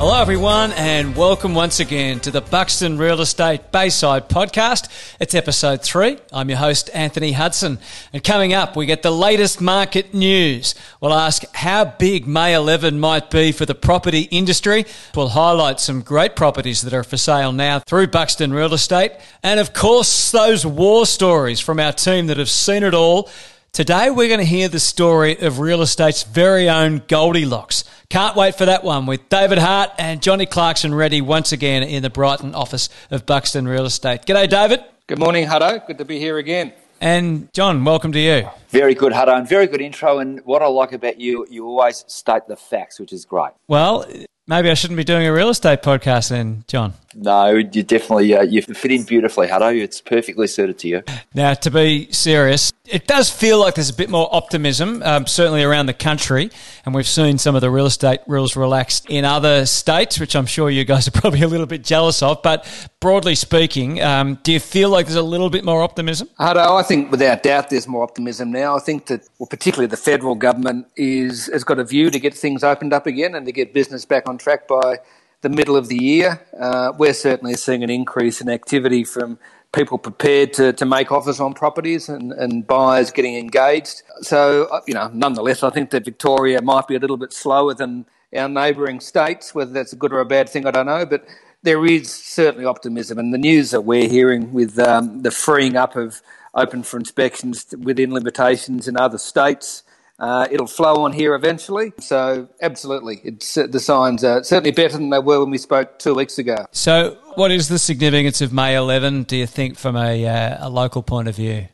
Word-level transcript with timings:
Hello, 0.00 0.18
everyone, 0.18 0.72
and 0.72 1.14
welcome 1.14 1.54
once 1.54 1.78
again 1.78 2.20
to 2.20 2.30
the 2.30 2.40
Buxton 2.40 2.96
Real 2.96 3.20
Estate 3.20 3.70
Bayside 3.70 4.30
podcast. 4.30 4.88
It's 5.20 5.34
episode 5.34 5.82
three. 5.82 6.16
I'm 6.32 6.48
your 6.48 6.56
host, 6.56 6.88
Anthony 6.94 7.32
Hudson. 7.32 7.78
And 8.14 8.24
coming 8.24 8.54
up, 8.54 8.76
we 8.76 8.86
get 8.86 9.02
the 9.02 9.10
latest 9.10 9.60
market 9.60 10.14
news. 10.14 10.74
We'll 11.02 11.12
ask 11.12 11.44
how 11.54 11.84
big 11.84 12.26
May 12.26 12.54
11 12.54 12.98
might 12.98 13.28
be 13.28 13.52
for 13.52 13.66
the 13.66 13.74
property 13.74 14.22
industry. 14.30 14.86
We'll 15.14 15.28
highlight 15.28 15.80
some 15.80 16.00
great 16.00 16.34
properties 16.34 16.80
that 16.80 16.94
are 16.94 17.04
for 17.04 17.18
sale 17.18 17.52
now 17.52 17.80
through 17.80 18.06
Buxton 18.06 18.54
Real 18.54 18.72
Estate. 18.72 19.12
And 19.42 19.60
of 19.60 19.74
course, 19.74 20.30
those 20.30 20.64
war 20.64 21.04
stories 21.04 21.60
from 21.60 21.78
our 21.78 21.92
team 21.92 22.28
that 22.28 22.38
have 22.38 22.48
seen 22.48 22.84
it 22.84 22.94
all. 22.94 23.28
Today, 23.72 24.10
we're 24.10 24.28
going 24.28 24.40
to 24.40 24.46
hear 24.46 24.68
the 24.68 24.80
story 24.80 25.38
of 25.38 25.60
real 25.60 25.82
estate's 25.82 26.22
very 26.22 26.68
own 26.68 27.02
Goldilocks. 27.06 27.84
Can't 28.10 28.34
wait 28.34 28.56
for 28.56 28.66
that 28.66 28.82
one 28.82 29.06
with 29.06 29.28
David 29.28 29.58
Hart 29.58 29.90
and 29.96 30.20
Johnny 30.20 30.44
Clarkson 30.44 30.92
ready 30.92 31.20
once 31.20 31.52
again 31.52 31.84
in 31.84 32.02
the 32.02 32.10
Brighton 32.10 32.56
office 32.56 32.88
of 33.08 33.24
Buxton 33.24 33.68
Real 33.68 33.84
Estate. 33.84 34.22
G'day, 34.26 34.50
David. 34.50 34.82
Good 35.06 35.20
morning, 35.20 35.46
Hutto. 35.46 35.86
Good 35.86 35.98
to 35.98 36.04
be 36.04 36.18
here 36.18 36.36
again. 36.36 36.72
And 37.00 37.52
John, 37.52 37.84
welcome 37.84 38.10
to 38.10 38.18
you. 38.18 38.50
Very 38.70 38.94
good, 38.96 39.12
Hutto, 39.12 39.38
and 39.38 39.48
very 39.48 39.68
good 39.68 39.80
intro. 39.80 40.18
And 40.18 40.40
what 40.44 40.60
I 40.60 40.66
like 40.66 40.90
about 40.90 41.20
you, 41.20 41.46
you 41.48 41.64
always 41.64 42.04
state 42.08 42.48
the 42.48 42.56
facts, 42.56 42.98
which 42.98 43.12
is 43.12 43.24
great. 43.24 43.52
Well, 43.68 44.04
maybe 44.48 44.72
I 44.72 44.74
shouldn't 44.74 44.96
be 44.96 45.04
doing 45.04 45.24
a 45.24 45.32
real 45.32 45.48
estate 45.48 45.82
podcast 45.82 46.30
then, 46.30 46.64
John. 46.66 46.94
No, 47.14 47.54
you 47.54 47.82
definitely 47.82 48.34
uh, 48.34 48.42
you 48.42 48.62
fit 48.62 48.92
in 48.92 49.02
beautifully, 49.02 49.48
Hutto. 49.48 49.74
It's 49.74 50.00
perfectly 50.00 50.46
suited 50.46 50.78
to 50.78 50.88
you. 50.88 51.02
Now, 51.34 51.54
to 51.54 51.70
be 51.70 52.10
serious, 52.12 52.72
it 52.86 53.08
does 53.08 53.30
feel 53.30 53.58
like 53.58 53.74
there's 53.74 53.90
a 53.90 53.94
bit 53.94 54.10
more 54.10 54.28
optimism, 54.32 55.02
um, 55.02 55.26
certainly 55.26 55.64
around 55.64 55.86
the 55.86 55.94
country, 55.94 56.50
and 56.84 56.94
we've 56.94 57.08
seen 57.08 57.38
some 57.38 57.56
of 57.56 57.62
the 57.62 57.70
real 57.70 57.86
estate 57.86 58.20
rules 58.28 58.54
relaxed 58.54 59.06
in 59.08 59.24
other 59.24 59.66
states, 59.66 60.20
which 60.20 60.36
I'm 60.36 60.46
sure 60.46 60.70
you 60.70 60.84
guys 60.84 61.08
are 61.08 61.10
probably 61.20 61.42
a 61.42 61.48
little 61.48 61.66
bit 61.66 61.82
jealous 61.82 62.22
of. 62.22 62.42
But 62.42 62.64
broadly 63.00 63.34
speaking, 63.34 64.00
um, 64.00 64.38
do 64.44 64.52
you 64.52 64.60
feel 64.60 64.88
like 64.88 65.06
there's 65.06 65.16
a 65.16 65.22
little 65.22 65.50
bit 65.50 65.64
more 65.64 65.82
optimism? 65.82 66.28
Hutto, 66.38 66.78
I 66.78 66.84
think 66.84 67.10
without 67.10 67.42
doubt 67.42 67.70
there's 67.70 67.88
more 67.88 68.04
optimism 68.04 68.52
now. 68.52 68.76
I 68.76 68.80
think 68.80 69.06
that, 69.06 69.28
well, 69.40 69.48
particularly 69.48 69.88
the 69.88 69.96
federal 69.96 70.36
government 70.36 70.86
is 70.96 71.46
has 71.46 71.64
got 71.64 71.80
a 71.80 71.84
view 71.84 72.10
to 72.10 72.20
get 72.20 72.34
things 72.34 72.62
opened 72.62 72.92
up 72.92 73.08
again 73.08 73.34
and 73.34 73.46
to 73.46 73.52
get 73.52 73.74
business 73.74 74.04
back 74.04 74.28
on 74.28 74.38
track 74.38 74.68
by 74.68 75.00
the 75.42 75.48
middle 75.48 75.76
of 75.76 75.88
the 75.88 75.96
year. 75.96 76.46
Uh, 76.58 76.92
we're 76.98 77.14
certainly 77.14 77.54
seeing 77.54 77.82
an 77.82 77.90
increase 77.90 78.40
in 78.40 78.48
activity 78.48 79.04
from 79.04 79.38
people 79.72 79.98
prepared 79.98 80.52
to, 80.52 80.72
to 80.72 80.84
make 80.84 81.12
offers 81.12 81.40
on 81.40 81.54
properties 81.54 82.08
and, 82.08 82.32
and 82.32 82.66
buyers 82.66 83.10
getting 83.10 83.36
engaged. 83.36 84.02
So, 84.22 84.64
uh, 84.64 84.80
you 84.86 84.94
know, 84.94 85.10
nonetheless, 85.12 85.62
I 85.62 85.70
think 85.70 85.90
that 85.90 86.04
Victoria 86.04 86.60
might 86.60 86.88
be 86.88 86.96
a 86.96 86.98
little 86.98 87.16
bit 87.16 87.32
slower 87.32 87.74
than 87.74 88.06
our 88.36 88.48
neighbouring 88.48 89.00
states. 89.00 89.54
Whether 89.54 89.72
that's 89.72 89.92
a 89.92 89.96
good 89.96 90.12
or 90.12 90.20
a 90.20 90.26
bad 90.26 90.48
thing, 90.48 90.66
I 90.66 90.72
don't 90.72 90.86
know. 90.86 91.06
But 91.06 91.26
there 91.62 91.84
is 91.86 92.12
certainly 92.12 92.64
optimism. 92.64 93.18
And 93.18 93.32
the 93.32 93.38
news 93.38 93.70
that 93.70 93.82
we're 93.82 94.08
hearing 94.08 94.52
with 94.52 94.78
um, 94.78 95.20
the 95.22 95.30
freeing 95.30 95.76
up 95.76 95.94
of 95.94 96.20
open 96.54 96.82
for 96.82 96.98
inspections 96.98 97.66
within 97.78 98.12
limitations 98.12 98.88
in 98.88 98.96
other 98.96 99.18
states 99.18 99.84
uh, 100.20 100.46
it'll 100.50 100.66
flow 100.66 101.04
on 101.04 101.12
here 101.12 101.34
eventually. 101.34 101.92
So, 101.98 102.48
absolutely, 102.60 103.20
it's, 103.24 103.56
uh, 103.56 103.66
the 103.66 103.80
signs 103.80 104.22
are 104.22 104.44
certainly 104.44 104.70
better 104.70 104.96
than 104.96 105.10
they 105.10 105.18
were 105.18 105.40
when 105.40 105.50
we 105.50 105.58
spoke 105.58 105.98
two 105.98 106.14
weeks 106.14 106.38
ago. 106.38 106.66
So, 106.72 107.16
what 107.34 107.50
is 107.50 107.68
the 107.68 107.78
significance 107.78 108.40
of 108.40 108.52
May 108.52 108.76
11, 108.76 109.24
do 109.24 109.36
you 109.36 109.46
think, 109.46 109.78
from 109.78 109.96
a, 109.96 110.26
uh, 110.26 110.68
a 110.68 110.70
local 110.70 111.02
point 111.02 111.28
of 111.28 111.36
view? 111.36 111.68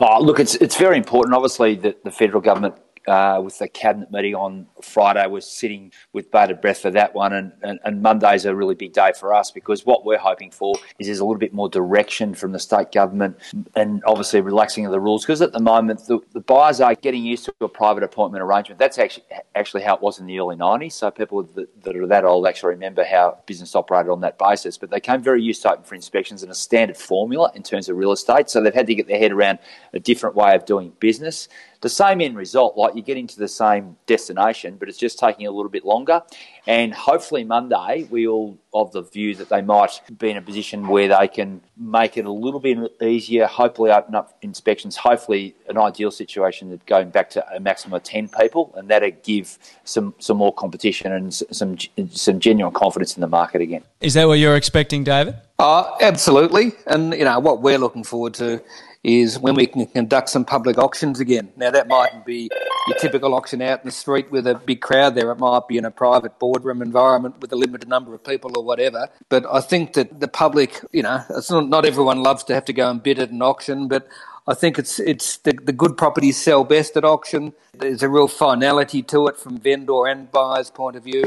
Oh, 0.00 0.20
look, 0.20 0.40
it's 0.40 0.56
it's 0.56 0.76
very 0.76 0.96
important. 0.96 1.34
Obviously, 1.34 1.76
that 1.76 2.02
the 2.02 2.10
federal 2.10 2.40
government 2.40 2.74
uh, 3.06 3.40
with 3.42 3.58
the 3.58 3.68
cabinet 3.68 4.10
meeting 4.10 4.34
on 4.34 4.66
Friday. 4.82 5.26
We're 5.26 5.40
sitting 5.40 5.92
with 6.12 6.30
bated 6.30 6.60
breath 6.60 6.80
for 6.80 6.90
that 6.90 7.14
one, 7.14 7.32
and, 7.32 7.52
and, 7.62 7.78
and 7.84 8.02
Monday's 8.02 8.44
a 8.44 8.54
really 8.54 8.74
big 8.74 8.92
day 8.92 9.12
for 9.18 9.34
us 9.34 9.50
because 9.50 9.86
what 9.86 10.04
we're 10.04 10.18
hoping 10.18 10.50
for 10.50 10.74
is 10.98 11.06
there's 11.06 11.20
a 11.20 11.24
little 11.24 11.38
bit 11.38 11.52
more 11.52 11.68
direction 11.68 12.34
from 12.34 12.52
the 12.52 12.58
state 12.58 12.92
government 12.92 13.36
and 13.74 14.02
obviously 14.06 14.40
relaxing 14.40 14.86
of 14.86 14.92
the 14.92 15.00
rules 15.00 15.24
because 15.24 15.42
at 15.42 15.52
the 15.52 15.60
moment 15.60 16.06
the, 16.06 16.18
the 16.32 16.40
buyers 16.40 16.80
are 16.80 16.94
getting 16.94 17.24
used 17.24 17.44
to 17.44 17.54
a 17.60 17.68
private 17.68 18.02
appointment 18.02 18.42
arrangement. 18.42 18.78
That's 18.78 18.98
actually 18.98 19.24
actually 19.54 19.82
how 19.82 19.96
it 19.96 20.02
was 20.02 20.18
in 20.18 20.26
the 20.26 20.38
early 20.38 20.56
90s. 20.56 20.92
So 20.92 21.10
people 21.10 21.42
that, 21.42 21.82
that 21.82 21.96
are 21.96 22.06
that 22.06 22.24
old 22.24 22.46
actually 22.46 22.70
remember 22.70 23.04
how 23.04 23.38
business 23.46 23.74
operated 23.74 24.10
on 24.10 24.20
that 24.20 24.38
basis. 24.38 24.78
But 24.78 24.90
they 24.90 25.00
came 25.00 25.22
very 25.22 25.42
used 25.42 25.62
to 25.62 25.72
open 25.72 25.84
for 25.84 25.94
inspections 25.94 26.42
and 26.42 26.52
a 26.52 26.54
standard 26.54 26.96
formula 26.96 27.50
in 27.54 27.62
terms 27.62 27.88
of 27.88 27.96
real 27.96 28.12
estate. 28.12 28.50
So 28.50 28.60
they've 28.60 28.74
had 28.74 28.86
to 28.86 28.94
get 28.94 29.06
their 29.06 29.18
head 29.18 29.32
around 29.32 29.58
a 29.92 30.00
different 30.00 30.36
way 30.36 30.54
of 30.54 30.64
doing 30.64 30.92
business 31.00 31.48
the 31.80 31.88
same 31.88 32.20
end 32.20 32.36
result, 32.36 32.76
like 32.76 32.94
you're 32.94 33.04
getting 33.04 33.26
to 33.26 33.38
the 33.38 33.48
same 33.48 33.96
destination, 34.06 34.76
but 34.78 34.88
it's 34.88 34.98
just 34.98 35.18
taking 35.18 35.46
a 35.46 35.50
little 35.50 35.70
bit 35.70 35.84
longer. 35.84 36.22
And 36.66 36.92
hopefully 36.92 37.42
Monday, 37.44 38.06
we 38.10 38.26
all 38.26 38.58
of 38.74 38.92
the 38.92 39.02
view 39.02 39.34
that 39.34 39.48
they 39.48 39.62
might 39.62 40.00
be 40.18 40.30
in 40.30 40.36
a 40.36 40.42
position 40.42 40.88
where 40.88 41.08
they 41.08 41.26
can 41.26 41.60
make 41.76 42.16
it 42.16 42.26
a 42.26 42.30
little 42.30 42.60
bit 42.60 42.78
easier, 43.02 43.46
hopefully 43.46 43.90
open 43.90 44.14
up 44.14 44.36
inspections, 44.42 44.96
hopefully 44.96 45.54
an 45.68 45.78
ideal 45.78 46.10
situation 46.10 46.72
of 46.72 46.84
going 46.86 47.10
back 47.10 47.30
to 47.30 47.54
a 47.54 47.58
maximum 47.58 47.94
of 47.94 48.02
10 48.02 48.28
people, 48.28 48.72
and 48.76 48.88
that'll 48.88 49.10
give 49.22 49.58
some, 49.84 50.14
some 50.18 50.36
more 50.36 50.52
competition 50.52 51.12
and 51.12 51.32
some, 51.34 51.78
some 52.10 52.38
genuine 52.38 52.74
confidence 52.74 53.16
in 53.16 53.22
the 53.22 53.26
market 53.26 53.62
again. 53.62 53.82
Is 54.00 54.14
that 54.14 54.28
what 54.28 54.38
you're 54.38 54.56
expecting, 54.56 55.02
David? 55.02 55.34
Uh, 55.58 55.96
absolutely. 56.00 56.72
And, 56.86 57.12
you 57.14 57.24
know, 57.24 57.38
what 57.38 57.62
we're 57.62 57.78
looking 57.78 58.04
forward 58.04 58.34
to 58.34 58.62
is 59.02 59.38
when 59.38 59.54
we 59.54 59.66
can 59.66 59.86
conduct 59.86 60.28
some 60.28 60.44
public 60.44 60.76
auctions 60.76 61.20
again. 61.20 61.50
Now, 61.56 61.70
that 61.70 61.88
mightn't 61.88 62.26
be 62.26 62.50
your 62.86 62.98
typical 62.98 63.34
auction 63.34 63.62
out 63.62 63.80
in 63.80 63.86
the 63.86 63.92
street 63.92 64.30
with 64.30 64.46
a 64.46 64.54
big 64.54 64.82
crowd 64.82 65.14
there. 65.14 65.30
It 65.30 65.38
might 65.38 65.66
be 65.68 65.78
in 65.78 65.86
a 65.86 65.90
private 65.90 66.38
boardroom 66.38 66.82
environment 66.82 67.40
with 67.40 67.50
a 67.52 67.56
limited 67.56 67.88
number 67.88 68.14
of 68.14 68.22
people 68.22 68.52
or 68.56 68.64
whatever. 68.64 69.08
But 69.30 69.46
I 69.50 69.62
think 69.62 69.94
that 69.94 70.20
the 70.20 70.28
public, 70.28 70.80
you 70.92 71.02
know, 71.02 71.24
it's 71.30 71.50
not, 71.50 71.68
not 71.68 71.86
everyone 71.86 72.22
loves 72.22 72.44
to 72.44 72.54
have 72.54 72.66
to 72.66 72.74
go 72.74 72.90
and 72.90 73.02
bid 73.02 73.18
at 73.18 73.30
an 73.30 73.40
auction, 73.40 73.88
but 73.88 74.06
I 74.46 74.54
think 74.54 74.78
it's 74.78 74.98
it's 74.98 75.38
the, 75.38 75.52
the 75.52 75.72
good 75.72 75.96
properties 75.96 76.36
sell 76.36 76.64
best 76.64 76.96
at 76.96 77.04
auction. 77.04 77.54
There's 77.72 78.02
a 78.02 78.08
real 78.08 78.28
finality 78.28 79.02
to 79.04 79.28
it 79.28 79.36
from 79.36 79.58
vendor 79.58 80.06
and 80.06 80.30
buyer's 80.30 80.70
point 80.70 80.96
of 80.96 81.04
view. 81.04 81.24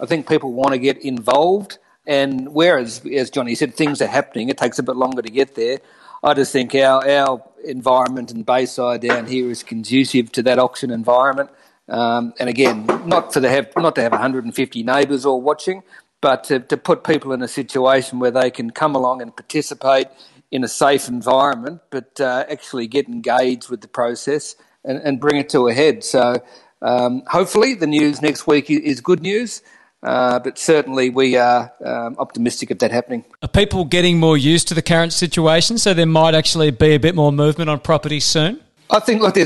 I 0.00 0.06
think 0.06 0.28
people 0.28 0.52
want 0.52 0.70
to 0.70 0.78
get 0.78 0.98
involved. 0.98 1.78
And 2.06 2.54
whereas, 2.54 3.04
as 3.04 3.28
Johnny 3.28 3.54
said, 3.54 3.74
things 3.74 4.00
are 4.00 4.06
happening, 4.06 4.48
it 4.48 4.56
takes 4.56 4.78
a 4.78 4.82
bit 4.82 4.96
longer 4.96 5.20
to 5.20 5.30
get 5.30 5.54
there. 5.56 5.78
I 6.22 6.34
just 6.34 6.52
think 6.52 6.74
our, 6.74 7.08
our 7.08 7.42
environment 7.64 8.32
and 8.32 8.44
Bayside 8.44 9.00
down 9.02 9.26
here 9.26 9.50
is 9.50 9.62
conducive 9.62 10.32
to 10.32 10.42
that 10.44 10.58
auction 10.58 10.90
environment. 10.90 11.50
Um, 11.88 12.34
and 12.38 12.48
again, 12.48 12.86
not 13.06 13.32
the 13.32 13.48
have, 13.48 13.68
not 13.76 13.94
to 13.94 14.02
have 14.02 14.12
150 14.12 14.82
neighbours 14.82 15.24
all 15.24 15.40
watching, 15.40 15.82
but 16.20 16.44
to, 16.44 16.60
to 16.60 16.76
put 16.76 17.04
people 17.04 17.32
in 17.32 17.42
a 17.42 17.48
situation 17.48 18.18
where 18.18 18.30
they 18.30 18.50
can 18.50 18.70
come 18.70 18.94
along 18.94 19.22
and 19.22 19.34
participate 19.34 20.08
in 20.50 20.64
a 20.64 20.68
safe 20.68 21.08
environment, 21.08 21.80
but 21.90 22.20
uh, 22.20 22.44
actually 22.48 22.86
get 22.86 23.06
engaged 23.08 23.68
with 23.68 23.80
the 23.80 23.88
process 23.88 24.56
and, 24.84 24.98
and 24.98 25.20
bring 25.20 25.36
it 25.36 25.48
to 25.50 25.68
a 25.68 25.74
head. 25.74 26.02
So 26.02 26.42
um, 26.82 27.22
hopefully 27.28 27.74
the 27.74 27.86
news 27.86 28.20
next 28.20 28.46
week 28.46 28.70
is 28.70 29.00
good 29.00 29.20
news. 29.20 29.62
Uh, 30.02 30.38
but 30.38 30.58
certainly 30.58 31.10
we 31.10 31.36
are 31.36 31.72
um, 31.84 32.14
optimistic 32.18 32.70
of 32.70 32.78
that 32.78 32.92
happening. 32.92 33.24
Are 33.42 33.48
people 33.48 33.84
getting 33.84 34.20
more 34.20 34.38
used 34.38 34.68
to 34.68 34.74
the 34.74 34.82
current 34.82 35.12
situation 35.12 35.76
so 35.76 35.92
there 35.92 36.06
might 36.06 36.34
actually 36.34 36.70
be 36.70 36.94
a 36.94 37.00
bit 37.00 37.14
more 37.14 37.32
movement 37.32 37.68
on 37.68 37.80
properties 37.80 38.24
soon? 38.24 38.60
I 38.90 39.00
think, 39.00 39.20
look, 39.20 39.36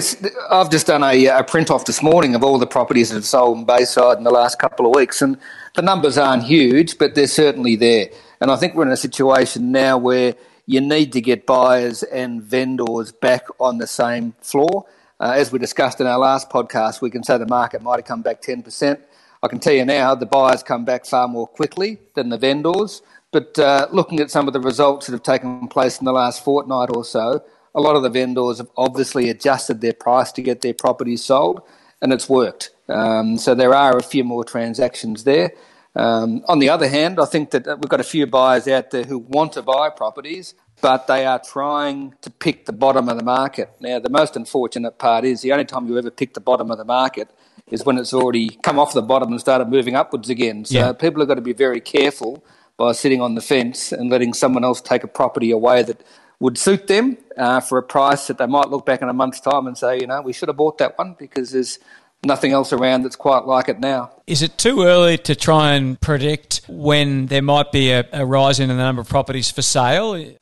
I've 0.51 0.71
just 0.71 0.87
done 0.87 1.03
a, 1.03 1.27
a, 1.27 1.43
print 1.43 1.69
off 1.69 1.85
this 1.85 2.01
morning 2.01 2.37
of 2.37 2.45
all 2.45 2.59
the 2.59 2.67
properties 2.67 3.09
that 3.09 3.17
have 3.17 3.25
sold 3.25 3.59
in 3.59 3.65
Bayside 3.65 4.19
in 4.19 4.23
the 4.23 4.31
last 4.31 4.61
couple 4.61 4.87
of 4.87 4.95
weeks, 4.95 5.21
and 5.21 5.37
the 5.75 5.83
numbers 5.83 6.17
aren't 6.17 6.45
huge, 6.45 6.97
but 6.97 7.17
they're 7.17 7.27
certainly 7.27 7.75
there. 7.75 8.09
And 8.41 8.53
I 8.53 8.57
think 8.57 8.77
we're 8.77 8.87
in 8.87 8.93
a 8.93 8.97
situation 8.97 9.73
now 9.73 9.99
where 9.99 10.37
you 10.67 10.81
need 10.81 11.13
to 11.15 11.21
get 11.21 11.45
buyers 11.45 12.05
and 12.05 12.41
vendors 12.41 13.11
back 13.11 13.47
on 13.59 13.79
the 13.79 13.87
same 13.89 14.35
floor. 14.43 14.87
Uh, 15.19 15.33
as 15.35 15.51
we 15.51 15.59
discussed 15.59 16.01
in 16.01 16.07
our 16.07 16.19
last 16.19 16.49
podcast, 16.49 17.01
we 17.01 17.11
can 17.11 17.25
say 17.25 17.37
the 17.37 17.47
market 17.47 17.83
might 17.83 17.97
have 17.97 18.05
come 18.05 18.23
back 18.23 18.43
10%. 18.43 19.01
I 19.43 19.49
can 19.49 19.59
tell 19.59 19.73
you 19.73 19.85
now, 19.85 20.15
the 20.15 20.27
buyers 20.27 20.63
come 20.63 20.85
back 20.85 21.05
far 21.05 21.27
more 21.27 21.49
quickly 21.49 21.99
than 22.15 22.29
the 22.29 22.39
vendors. 22.39 23.03
But 23.33 23.59
uh, 23.59 23.89
looking 23.91 24.21
at 24.21 24.31
some 24.31 24.47
of 24.47 24.53
the 24.53 24.61
results 24.61 25.07
that 25.07 25.13
have 25.13 25.23
taken 25.23 25.67
place 25.67 25.99
in 25.99 26.05
the 26.05 26.13
last 26.13 26.45
fortnight 26.45 26.91
or 26.95 27.05
so, 27.05 27.43
a 27.75 27.81
lot 27.81 27.97
of 27.97 28.03
the 28.03 28.11
vendors 28.11 28.59
have 28.59 28.69
obviously 28.77 29.31
adjusted 29.31 29.81
their 29.81 29.95
price 29.95 30.31
to 30.33 30.43
get 30.43 30.61
their 30.61 30.75
properties 30.75 31.25
sold, 31.25 31.63
and 32.01 32.13
it's 32.13 32.29
worked. 32.29 32.71
Um, 32.89 33.39
so 33.39 33.55
there 33.55 33.75
are 33.75 33.97
a 33.97 34.03
few 34.03 34.23
more 34.23 34.45
transactions 34.45 35.25
there. 35.25 35.53
Um, 35.97 36.45
on 36.47 36.59
the 36.59 36.69
other 36.69 36.89
hand, 36.89 37.19
I 37.21 37.25
think 37.25 37.51
that 37.51 37.67
we've 37.67 37.89
got 37.89 38.01
a 38.01 38.05
few 38.05 38.27
buyers 38.27 38.69
out 38.69 38.91
there 38.91 39.05
who 39.05 39.19
want 39.19 39.55
to 39.55 39.63
buy 39.63 39.89
properties, 39.91 40.55
but 40.83 41.07
they 41.07 41.25
are 41.25 41.39
trying 41.39 42.13
to 42.21 42.29
pick 42.29 42.67
the 42.67 42.73
bottom 42.73 43.09
of 43.09 43.17
the 43.17 43.25
market. 43.25 43.71
Now, 43.81 44.01
the 44.01 44.11
most 44.11 44.37
unfortunate 44.37 44.99
part 44.99 45.25
is 45.25 45.41
the 45.41 45.53
only 45.53 45.65
time 45.65 45.87
you 45.87 45.97
ever 45.97 46.11
pick 46.11 46.35
the 46.35 46.41
bottom 46.41 46.71
of 46.71 46.77
the 46.77 46.85
market 46.85 47.31
is 47.71 47.87
when 47.87 47.97
it's 47.97 48.13
already 48.13 48.51
come 48.63 48.79
off 48.79 48.93
the 48.93 49.01
bottom 49.01 49.31
and 49.31 49.41
started 49.41 49.69
moving 49.69 49.95
upwards 49.95 50.29
again. 50.29 50.65
So 50.65 50.79
yeah. 50.79 50.93
people 50.93 51.23
have 51.23 51.29
got 51.29 51.37
to 51.37 51.41
be 51.41 51.53
very 51.53 51.81
careful 51.81 52.45
by 52.77 52.93
sitting 52.93 53.21
on 53.21 53.37
the 53.37 53.41
fence 53.41 53.93
and 53.93 54.11
letting 54.11 54.35
someone 54.35 54.65
else 54.65 54.81
take 54.81 55.05
a 55.05 55.09
property 55.09 55.53
away 55.53 55.85
that 55.85 56.03
would 56.41 56.59
suit 56.59 56.89
them 56.89 57.17
uh, 57.37 57.61
for 57.61 57.79
a 57.79 57.83
price 57.83 58.27
that 58.27 58.39
they 58.39 58.47
might 58.47 58.69
look 58.69 58.85
back 58.85 59.01
in 59.01 59.09
a 59.09 59.13
month's 59.13 59.41
time 59.41 59.69
and 59.69 59.79
say, 59.79 60.01
you 60.01 60.09
know, 60.09 60.21
we 60.21 60.33
should 60.33 60.49
have 60.49 60.57
bought 60.57 60.79
that 60.79 60.99
one 60.99 61.15
because 61.17 61.53
there's 61.53 61.79
nothing 62.25 62.51
else 62.51 62.73
around 62.73 63.03
that's 63.03 63.15
quite 63.15 63.45
like 63.45 63.69
it 63.69 63.79
now. 63.79 64.11
Is 64.27 64.43
it 64.43 64.59
too 64.59 64.83
early 64.83 65.17
to 65.19 65.37
try 65.37 65.75
and 65.75 66.01
predict 66.01 66.63
when 66.69 67.27
there 67.27 67.43
might 67.43 67.71
be 67.71 67.93
a, 67.93 68.05
a 68.13 68.27
rise 68.27 68.59
in 68.59 68.69
the 68.69 68.75
number 68.75 69.01
of 69.01 69.09
properties 69.09 69.51
for 69.51 69.63
sale? 69.63 70.35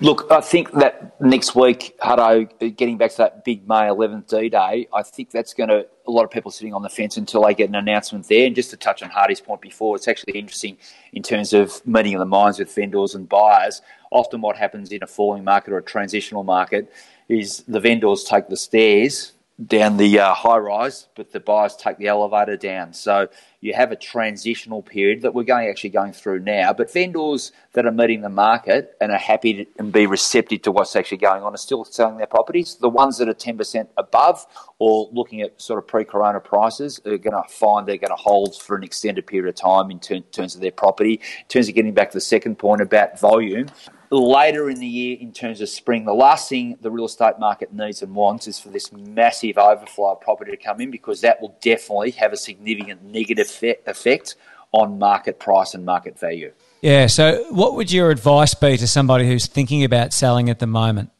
Look, 0.00 0.26
I 0.30 0.40
think 0.40 0.72
that 0.72 1.20
next 1.20 1.54
week, 1.54 1.94
Hutto, 2.00 2.50
uh, 2.50 2.72
getting 2.74 2.96
back 2.96 3.10
to 3.12 3.16
that 3.18 3.44
big 3.44 3.68
May 3.68 3.82
11th 3.82 4.28
D 4.28 4.48
Day, 4.48 4.88
I 4.92 5.02
think 5.02 5.30
that's 5.30 5.52
going 5.52 5.68
to, 5.68 5.86
a 6.06 6.10
lot 6.10 6.24
of 6.24 6.30
people 6.30 6.50
sitting 6.50 6.72
on 6.72 6.82
the 6.82 6.88
fence 6.88 7.18
until 7.18 7.42
they 7.42 7.54
get 7.54 7.68
an 7.68 7.74
announcement 7.74 8.28
there. 8.28 8.46
And 8.46 8.54
just 8.54 8.70
to 8.70 8.78
touch 8.78 9.02
on 9.02 9.10
Hardy's 9.10 9.40
point 9.40 9.60
before, 9.60 9.94
it's 9.96 10.08
actually 10.08 10.38
interesting 10.38 10.78
in 11.12 11.22
terms 11.22 11.52
of 11.52 11.86
meeting 11.86 12.14
of 12.14 12.20
the 12.20 12.24
minds 12.26 12.58
with 12.58 12.74
vendors 12.74 13.14
and 13.14 13.28
buyers. 13.28 13.82
Often, 14.10 14.40
what 14.40 14.56
happens 14.56 14.90
in 14.90 15.02
a 15.02 15.06
falling 15.06 15.44
market 15.44 15.72
or 15.72 15.78
a 15.78 15.82
transitional 15.82 16.44
market 16.44 16.90
is 17.28 17.62
the 17.68 17.80
vendors 17.80 18.24
take 18.24 18.48
the 18.48 18.56
stairs 18.56 19.32
down 19.66 19.96
the 19.96 20.18
uh, 20.18 20.34
high 20.34 20.56
rise, 20.56 21.08
but 21.14 21.30
the 21.32 21.38
buyers 21.38 21.76
take 21.76 21.98
the 21.98 22.08
elevator 22.08 22.56
down. 22.56 22.92
So 22.92 23.28
you 23.60 23.74
have 23.74 23.92
a 23.92 23.96
transitional 23.96 24.82
period 24.82 25.22
that 25.22 25.34
we're 25.34 25.44
going 25.44 25.68
actually 25.68 25.90
going 25.90 26.12
through 26.12 26.40
now. 26.40 26.72
But 26.72 26.92
vendors 26.92 27.52
that 27.74 27.86
are 27.86 27.92
meeting 27.92 28.22
the 28.22 28.28
market 28.28 28.96
and 29.00 29.12
are 29.12 29.18
happy 29.18 29.52
to, 29.52 29.66
and 29.78 29.92
be 29.92 30.06
receptive 30.06 30.62
to 30.62 30.72
what's 30.72 30.96
actually 30.96 31.18
going 31.18 31.42
on 31.42 31.54
are 31.54 31.58
still 31.58 31.84
selling 31.84 32.16
their 32.16 32.26
properties. 32.26 32.76
The 32.76 32.88
ones 32.88 33.18
that 33.18 33.28
are 33.28 33.34
ten 33.34 33.56
percent 33.56 33.90
above 33.96 34.46
or 34.78 35.08
looking 35.12 35.42
at 35.42 35.60
sort 35.60 35.78
of 35.78 35.86
pre-corona 35.86 36.40
prices 36.40 37.00
are 37.04 37.18
going 37.18 37.40
to 37.40 37.48
find 37.48 37.86
they're 37.86 37.98
going 37.98 38.08
to 38.08 38.16
hold 38.16 38.60
for 38.60 38.76
an 38.76 38.82
extended 38.82 39.26
period 39.26 39.48
of 39.48 39.54
time 39.54 39.90
in 39.90 40.00
ter- 40.00 40.20
terms 40.20 40.54
of 40.54 40.60
their 40.60 40.72
property. 40.72 41.14
In 41.14 41.48
terms 41.48 41.68
of 41.68 41.74
getting 41.74 41.94
back 41.94 42.10
to 42.10 42.16
the 42.16 42.22
second 42.22 42.58
point 42.58 42.80
about 42.80 43.20
volume, 43.20 43.68
later 44.18 44.68
in 44.68 44.78
the 44.78 44.86
year 44.86 45.16
in 45.20 45.32
terms 45.32 45.60
of 45.60 45.68
spring. 45.68 46.04
The 46.04 46.12
last 46.12 46.48
thing 46.48 46.76
the 46.80 46.90
real 46.90 47.06
estate 47.06 47.38
market 47.38 47.72
needs 47.72 48.02
and 48.02 48.14
wants 48.14 48.46
is 48.46 48.60
for 48.60 48.68
this 48.68 48.92
massive 48.92 49.58
overflow 49.58 50.12
of 50.12 50.20
property 50.20 50.50
to 50.50 50.56
come 50.56 50.80
in 50.80 50.90
because 50.90 51.22
that 51.22 51.40
will 51.40 51.56
definitely 51.62 52.10
have 52.12 52.32
a 52.32 52.36
significant 52.36 53.02
negative 53.02 53.48
effect 53.86 54.36
on 54.72 54.98
market 54.98 55.38
price 55.38 55.74
and 55.74 55.84
market 55.84 56.18
value. 56.18 56.52
Yeah, 56.80 57.06
so 57.06 57.44
what 57.50 57.74
would 57.74 57.92
your 57.92 58.10
advice 58.10 58.54
be 58.54 58.76
to 58.76 58.86
somebody 58.86 59.26
who's 59.26 59.46
thinking 59.46 59.84
about 59.84 60.12
selling 60.12 60.50
at 60.50 60.58
the 60.58 60.66
moment? 60.66 61.10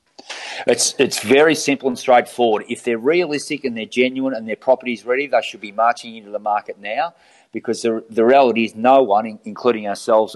It's 0.66 0.94
it's 0.98 1.22
very 1.22 1.54
simple 1.54 1.88
and 1.88 1.98
straightforward. 1.98 2.64
If 2.68 2.84
they're 2.84 2.98
realistic 2.98 3.64
and 3.64 3.76
they're 3.76 3.86
genuine 3.86 4.34
and 4.34 4.48
their 4.48 4.56
property's 4.56 5.04
ready, 5.04 5.26
they 5.26 5.42
should 5.42 5.60
be 5.60 5.72
marching 5.72 6.16
into 6.16 6.30
the 6.30 6.38
market 6.38 6.78
now 6.80 7.14
because 7.52 7.82
the, 7.82 8.02
the 8.08 8.24
reality 8.24 8.64
is 8.64 8.74
no 8.74 9.02
one, 9.02 9.38
including 9.44 9.86
ourselves, 9.86 10.34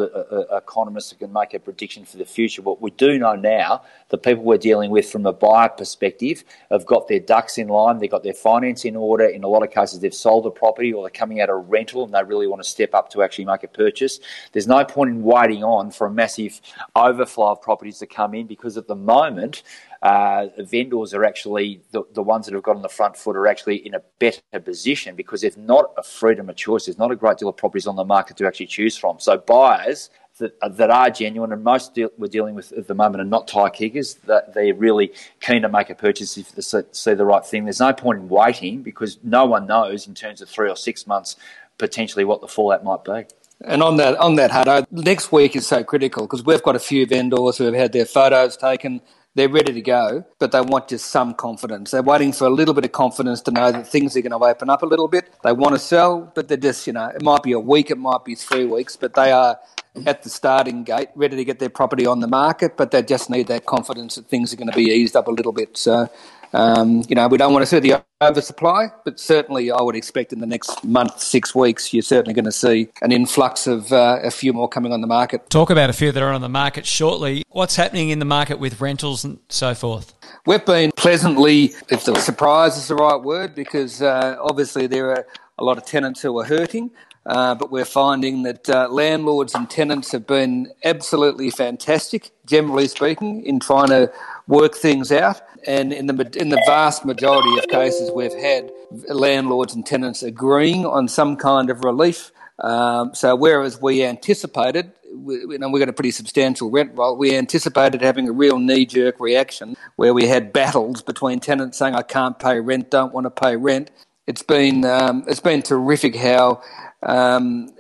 economists, 0.53 1.15
can 1.15 1.33
make 1.33 1.55
a 1.55 1.59
prediction 1.59 2.05
for 2.05 2.19
the 2.19 2.27
future. 2.27 2.61
What 2.61 2.83
we 2.83 2.91
do 2.91 3.19
know 3.19 3.35
now, 3.35 3.83
the 4.11 4.19
people 4.19 4.45
we're 4.45 4.59
dealing 4.59 4.91
with 4.91 5.11
from 5.11 5.25
a 5.25 5.33
buyer 5.33 5.71
perspective 5.71 6.45
have 6.71 6.85
got 6.85 7.09
their 7.09 7.21
ducks 7.21 7.57
in 7.57 7.69
line, 7.69 7.99
they've 7.99 8.11
got 8.11 8.23
their 8.23 8.35
finance 8.35 8.85
in 8.85 8.97
order. 8.97 9.25
In 9.25 9.45
a 9.45 9.49
lot 9.49 9.63
of 9.63 9.71
cases, 9.71 10.01
they've 10.01 10.15
sold 10.15 10.45
the 10.45 10.51
property 10.51 10.93
or 10.93 11.03
they're 11.03 11.11
coming 11.11 11.41
out 11.41 11.49
of 11.49 11.69
rental 11.69 12.05
and 12.05 12.13
they 12.13 12.23
really 12.23 12.47
want 12.47 12.63
to 12.63 12.69
step 12.69 12.95
up 12.95 13.09
to 13.11 13.23
actually 13.23 13.47
make 13.47 13.65
a 13.65 13.69
purchase. 13.69 14.21
There's 14.53 14.67
no 14.67 14.85
point 14.85 15.11
in 15.11 15.23
waiting 15.23 15.65
on 15.65 15.91
for 15.91 16.07
a 16.07 16.11
massive 16.11 16.61
overflow 16.95 17.53
of 17.53 17.63
properties 17.63 17.99
to 18.01 18.07
come 18.07 18.35
in 18.35 18.47
because 18.47 18.77
at 18.77 18.89
the 18.89 18.95
moment, 18.95 19.63
uh, 20.03 20.47
vendors 20.59 21.15
are 21.15 21.25
actually 21.25 21.81
the, 21.93 22.03
the 22.13 22.23
ones 22.23 22.47
that 22.47 22.55
have 22.55 22.63
got 22.63 22.77
on 22.77 22.83
the 22.83 22.89
front 22.89 23.17
foot 23.17 23.37
are 23.37 23.47
actually 23.47 23.77
in 23.77 23.95
a 23.95 24.01
better 24.19 24.41
position 24.65 25.17
because 25.17 25.41
there's 25.41 25.57
not 25.57 25.93
a 25.97 26.03
freedom 26.03 26.49
of 26.49 26.57
choice. 26.57 26.87
There's 26.87 26.99
not 26.99 27.11
a 27.11 27.17
great 27.17 27.39
deal 27.39 27.49
of 27.49 27.57
properties 27.57 27.87
on 27.87 27.97
the 27.97 28.05
market 28.05 28.37
to 28.39 28.47
actually 28.47 28.67
choose 28.67 28.97
from. 28.97 29.19
So 29.21 29.39
buyers 29.39 30.11
that, 30.39 30.55
that 30.77 30.91
are 30.91 31.11
genuine 31.11 31.53
and 31.53 31.65
most 31.65 31.95
deal, 31.95 32.11
we're 32.19 32.29
dealing 32.29 32.55
with 32.55 32.73
at 32.73 32.87
the 32.87 32.95
moment 32.95 33.23
are 33.23 33.25
not 33.25 33.49
tie 33.49 33.71
kickers. 33.71 34.15
That 34.27 34.55
they're 34.55 34.75
really 34.75 35.13
keen 35.41 35.63
to 35.63 35.69
make 35.69 35.91
a 35.91 35.95
purchase 35.95 36.37
if 36.37 36.53
they 36.53 36.63
see 36.93 37.15
the 37.15 37.25
right 37.25 37.45
thing. 37.45 37.65
There's 37.65 37.81
no 37.81 37.93
point 37.93 38.19
in 38.21 38.29
waiting 38.29 38.83
because 38.83 39.19
no 39.23 39.47
one 39.47 39.67
knows 39.67 40.07
in 40.07 40.15
terms 40.15 40.41
of 40.43 40.49
three 40.49 40.69
or 40.69 40.77
six 40.77 41.07
months 41.07 41.37
potentially 41.79 42.25
what 42.25 42.41
the 42.41 42.49
fallout 42.49 42.85
might 42.85 43.05
be. 43.05 43.25
And 43.65 43.83
on 43.83 43.97
that, 43.97 44.17
on 44.19 44.35
that, 44.37 44.51
Hutto, 44.51 44.87
next 44.91 45.33
week 45.33 45.57
is 45.57 45.67
so 45.67 45.83
critical 45.83 46.25
because 46.25 46.45
we've 46.45 46.63
got 46.63 46.77
a 46.77 46.81
few 46.81 47.07
vendors 47.07 47.57
who 47.57 47.65
have 47.65 47.75
had 47.75 47.93
their 47.93 48.05
photos 48.05 48.57
taken 48.57 49.01
they're 49.37 49.51
ready 49.51 49.73
to 49.75 49.83
go, 49.83 50.25
but 50.39 50.51
they 50.51 50.63
want 50.63 50.89
just 50.89 51.07
some 51.09 51.35
confidence. 51.35 51.91
They're 51.91 52.03
waiting 52.03 52.33
for 52.33 52.47
a 52.47 52.51
little 52.51 52.73
bit 52.73 52.87
of 52.87 52.93
confidence 52.93 53.43
to 53.43 53.51
know 53.51 53.71
that 53.71 53.87
things 53.87 54.17
are 54.17 54.23
going 54.23 54.33
to 54.33 54.45
open 54.45 54.71
up 54.71 54.83
a 54.83 54.87
little 54.87 55.09
bit. 55.09 55.31
They 55.45 55.53
want 55.53 55.75
to 55.75 55.79
sell, 55.79 56.33
but 56.35 56.49
they're 56.49 56.57
just, 56.57 56.87
you 56.87 56.95
know, 56.95 57.09
it 57.09 57.23
might 57.23 57.43
be 57.43 57.53
a 57.53 57.61
week, 57.61 57.91
it 57.91 57.99
might 57.99 58.25
be 58.25 58.35
three 58.35 58.65
weeks, 58.65 58.97
but 58.97 59.13
they 59.13 59.31
are 59.31 59.59
at 60.07 60.23
the 60.23 60.31
starting 60.31 60.85
gate, 60.85 61.09
ready 61.15 61.37
to 61.37 61.45
get 61.45 61.59
their 61.59 61.71
property 61.71 62.07
on 62.07 62.21
the 62.21 62.27
market, 62.27 62.77
but 62.77 62.91
they 62.91 63.03
just 63.03 63.31
need 63.31 63.47
that 63.47 63.67
confidence 63.67 64.17
that 64.17 64.27
things 64.27 64.53
are 64.53 64.57
going 64.57 64.71
to 64.71 64.77
be 64.77 64.85
eased 64.85 65.17
up 65.17 65.29
a 65.29 65.31
little 65.31 65.53
bit. 65.53 65.77
So 65.77 66.11
um, 66.53 67.03
you 67.09 67.15
know, 67.15 67.29
we 67.29 67.39
don't 67.39 67.53
want 67.53 67.63
to 67.63 67.67
see 67.67 67.81
the 67.81 68.03
oversupply, 68.23 68.89
but 69.05 69.21
certainly 69.21 69.71
I 69.71 69.83
would 69.83 69.97
expect 69.97 70.33
in 70.33 70.41
the 70.41 70.47
next 70.47 70.85
month, 70.85 71.21
six 71.21 71.55
weeks, 71.55 71.93
you're 71.93 72.03
certainly 72.03 72.35
going 72.35 72.47
to 72.47 72.53
see 72.53 72.89
an 73.03 73.13
influx 73.13 73.67
of 73.67 73.93
uh, 73.93 74.21
a 74.23 74.31
few 74.31 74.53
more 74.53 74.69
coming 74.69 74.93
on 74.93 75.01
the 75.01 75.07
market. 75.07 75.51
Talk 75.51 75.71
about 75.71 75.91
a 75.91 75.93
few 75.93 76.13
that 76.13 76.23
are 76.23 76.33
on 76.33 76.41
the 76.41 76.49
market 76.49 76.87
shortly. 76.87 77.43
What's 77.51 77.77
happening 77.77 78.11
in 78.11 78.19
the 78.19 78.25
market 78.25 78.59
with 78.59 78.81
rentals 78.81 79.25
and 79.25 79.39
so 79.49 79.75
forth? 79.75 80.15
We've 80.47 80.65
been 80.65 80.93
pleasantly, 80.97 81.75
if 81.91 82.05
the 82.05 82.15
surprise 82.21 82.77
is 82.77 82.89
the 82.89 82.95
right 82.95 83.21
word, 83.21 83.55
because 83.55 84.01
uh, 84.01 84.37
obviously 84.41 84.87
there 84.87 85.11
are 85.11 85.27
a 85.59 85.65
lot 85.65 85.77
of 85.79 85.85
tenants 85.85 86.23
who 86.23 86.39
are 86.39 86.45
hurting. 86.45 86.91
Uh, 87.27 87.57
but 87.57 87.73
we're 87.73 87.85
finding 87.85 88.45
that 88.45 88.69
uh, 88.71 88.89
landlords 88.89 89.55
and 89.55 89.69
tenants 89.69 90.13
have 90.13 90.27
been 90.27 90.73
absolutely 90.85 91.51
fantastic, 91.51 92.31
generally 92.47 92.87
speaking, 92.87 93.45
in 93.45 93.59
trying 93.59 93.89
to 93.89 94.13
work 94.47 94.77
things 94.77 95.11
out. 95.11 95.41
And 95.67 95.93
in 95.93 96.07
the 96.07 96.15
in 96.41 96.51
the 96.51 96.63
vast 96.67 97.05
majority 97.05 97.59
of 97.59 97.67
cases, 97.67 98.13
we've 98.13 98.33
had 98.33 98.71
landlords 99.09 99.75
and 99.75 99.85
tenants 99.85 100.23
agreeing 100.23 100.87
on 100.87 101.09
some 101.09 101.37
kind 101.37 101.69
of 101.69 101.83
relief. 101.83 102.31
Um, 102.61 103.13
so 103.15 103.35
whereas 103.35 103.83
we 103.83 104.05
anticipated, 104.05 104.93
we, 105.13 105.35
you 105.35 105.59
know, 105.59 105.69
we 105.69 105.81
got 105.81 105.89
a 105.89 105.93
pretty 105.93 106.13
substantial 106.13 106.71
rent 106.71 106.93
roll. 106.95 107.17
We 107.17 107.37
anticipated 107.37 108.01
having 108.01 108.29
a 108.29 108.33
real 108.33 108.59
knee-jerk 108.61 109.19
reaction 109.19 109.77
where 109.97 110.15
we 110.15 110.29
had 110.29 110.53
battles 110.53 111.03
between 111.03 111.41
tenants 111.41 111.77
saying, 111.77 111.97
"I 111.97 112.03
can't 112.03 112.39
pay 112.39 112.61
rent, 112.61 112.91
don't 112.91 113.13
want 113.13 113.25
to 113.25 113.31
pay 113.31 113.57
rent." 113.57 113.91
It's 114.27 114.43
been 114.43 114.85
um, 114.85 115.25
it's 115.29 115.41
been 115.41 115.63
terrific 115.63 116.17
how 116.17 116.63
um, 117.03 117.71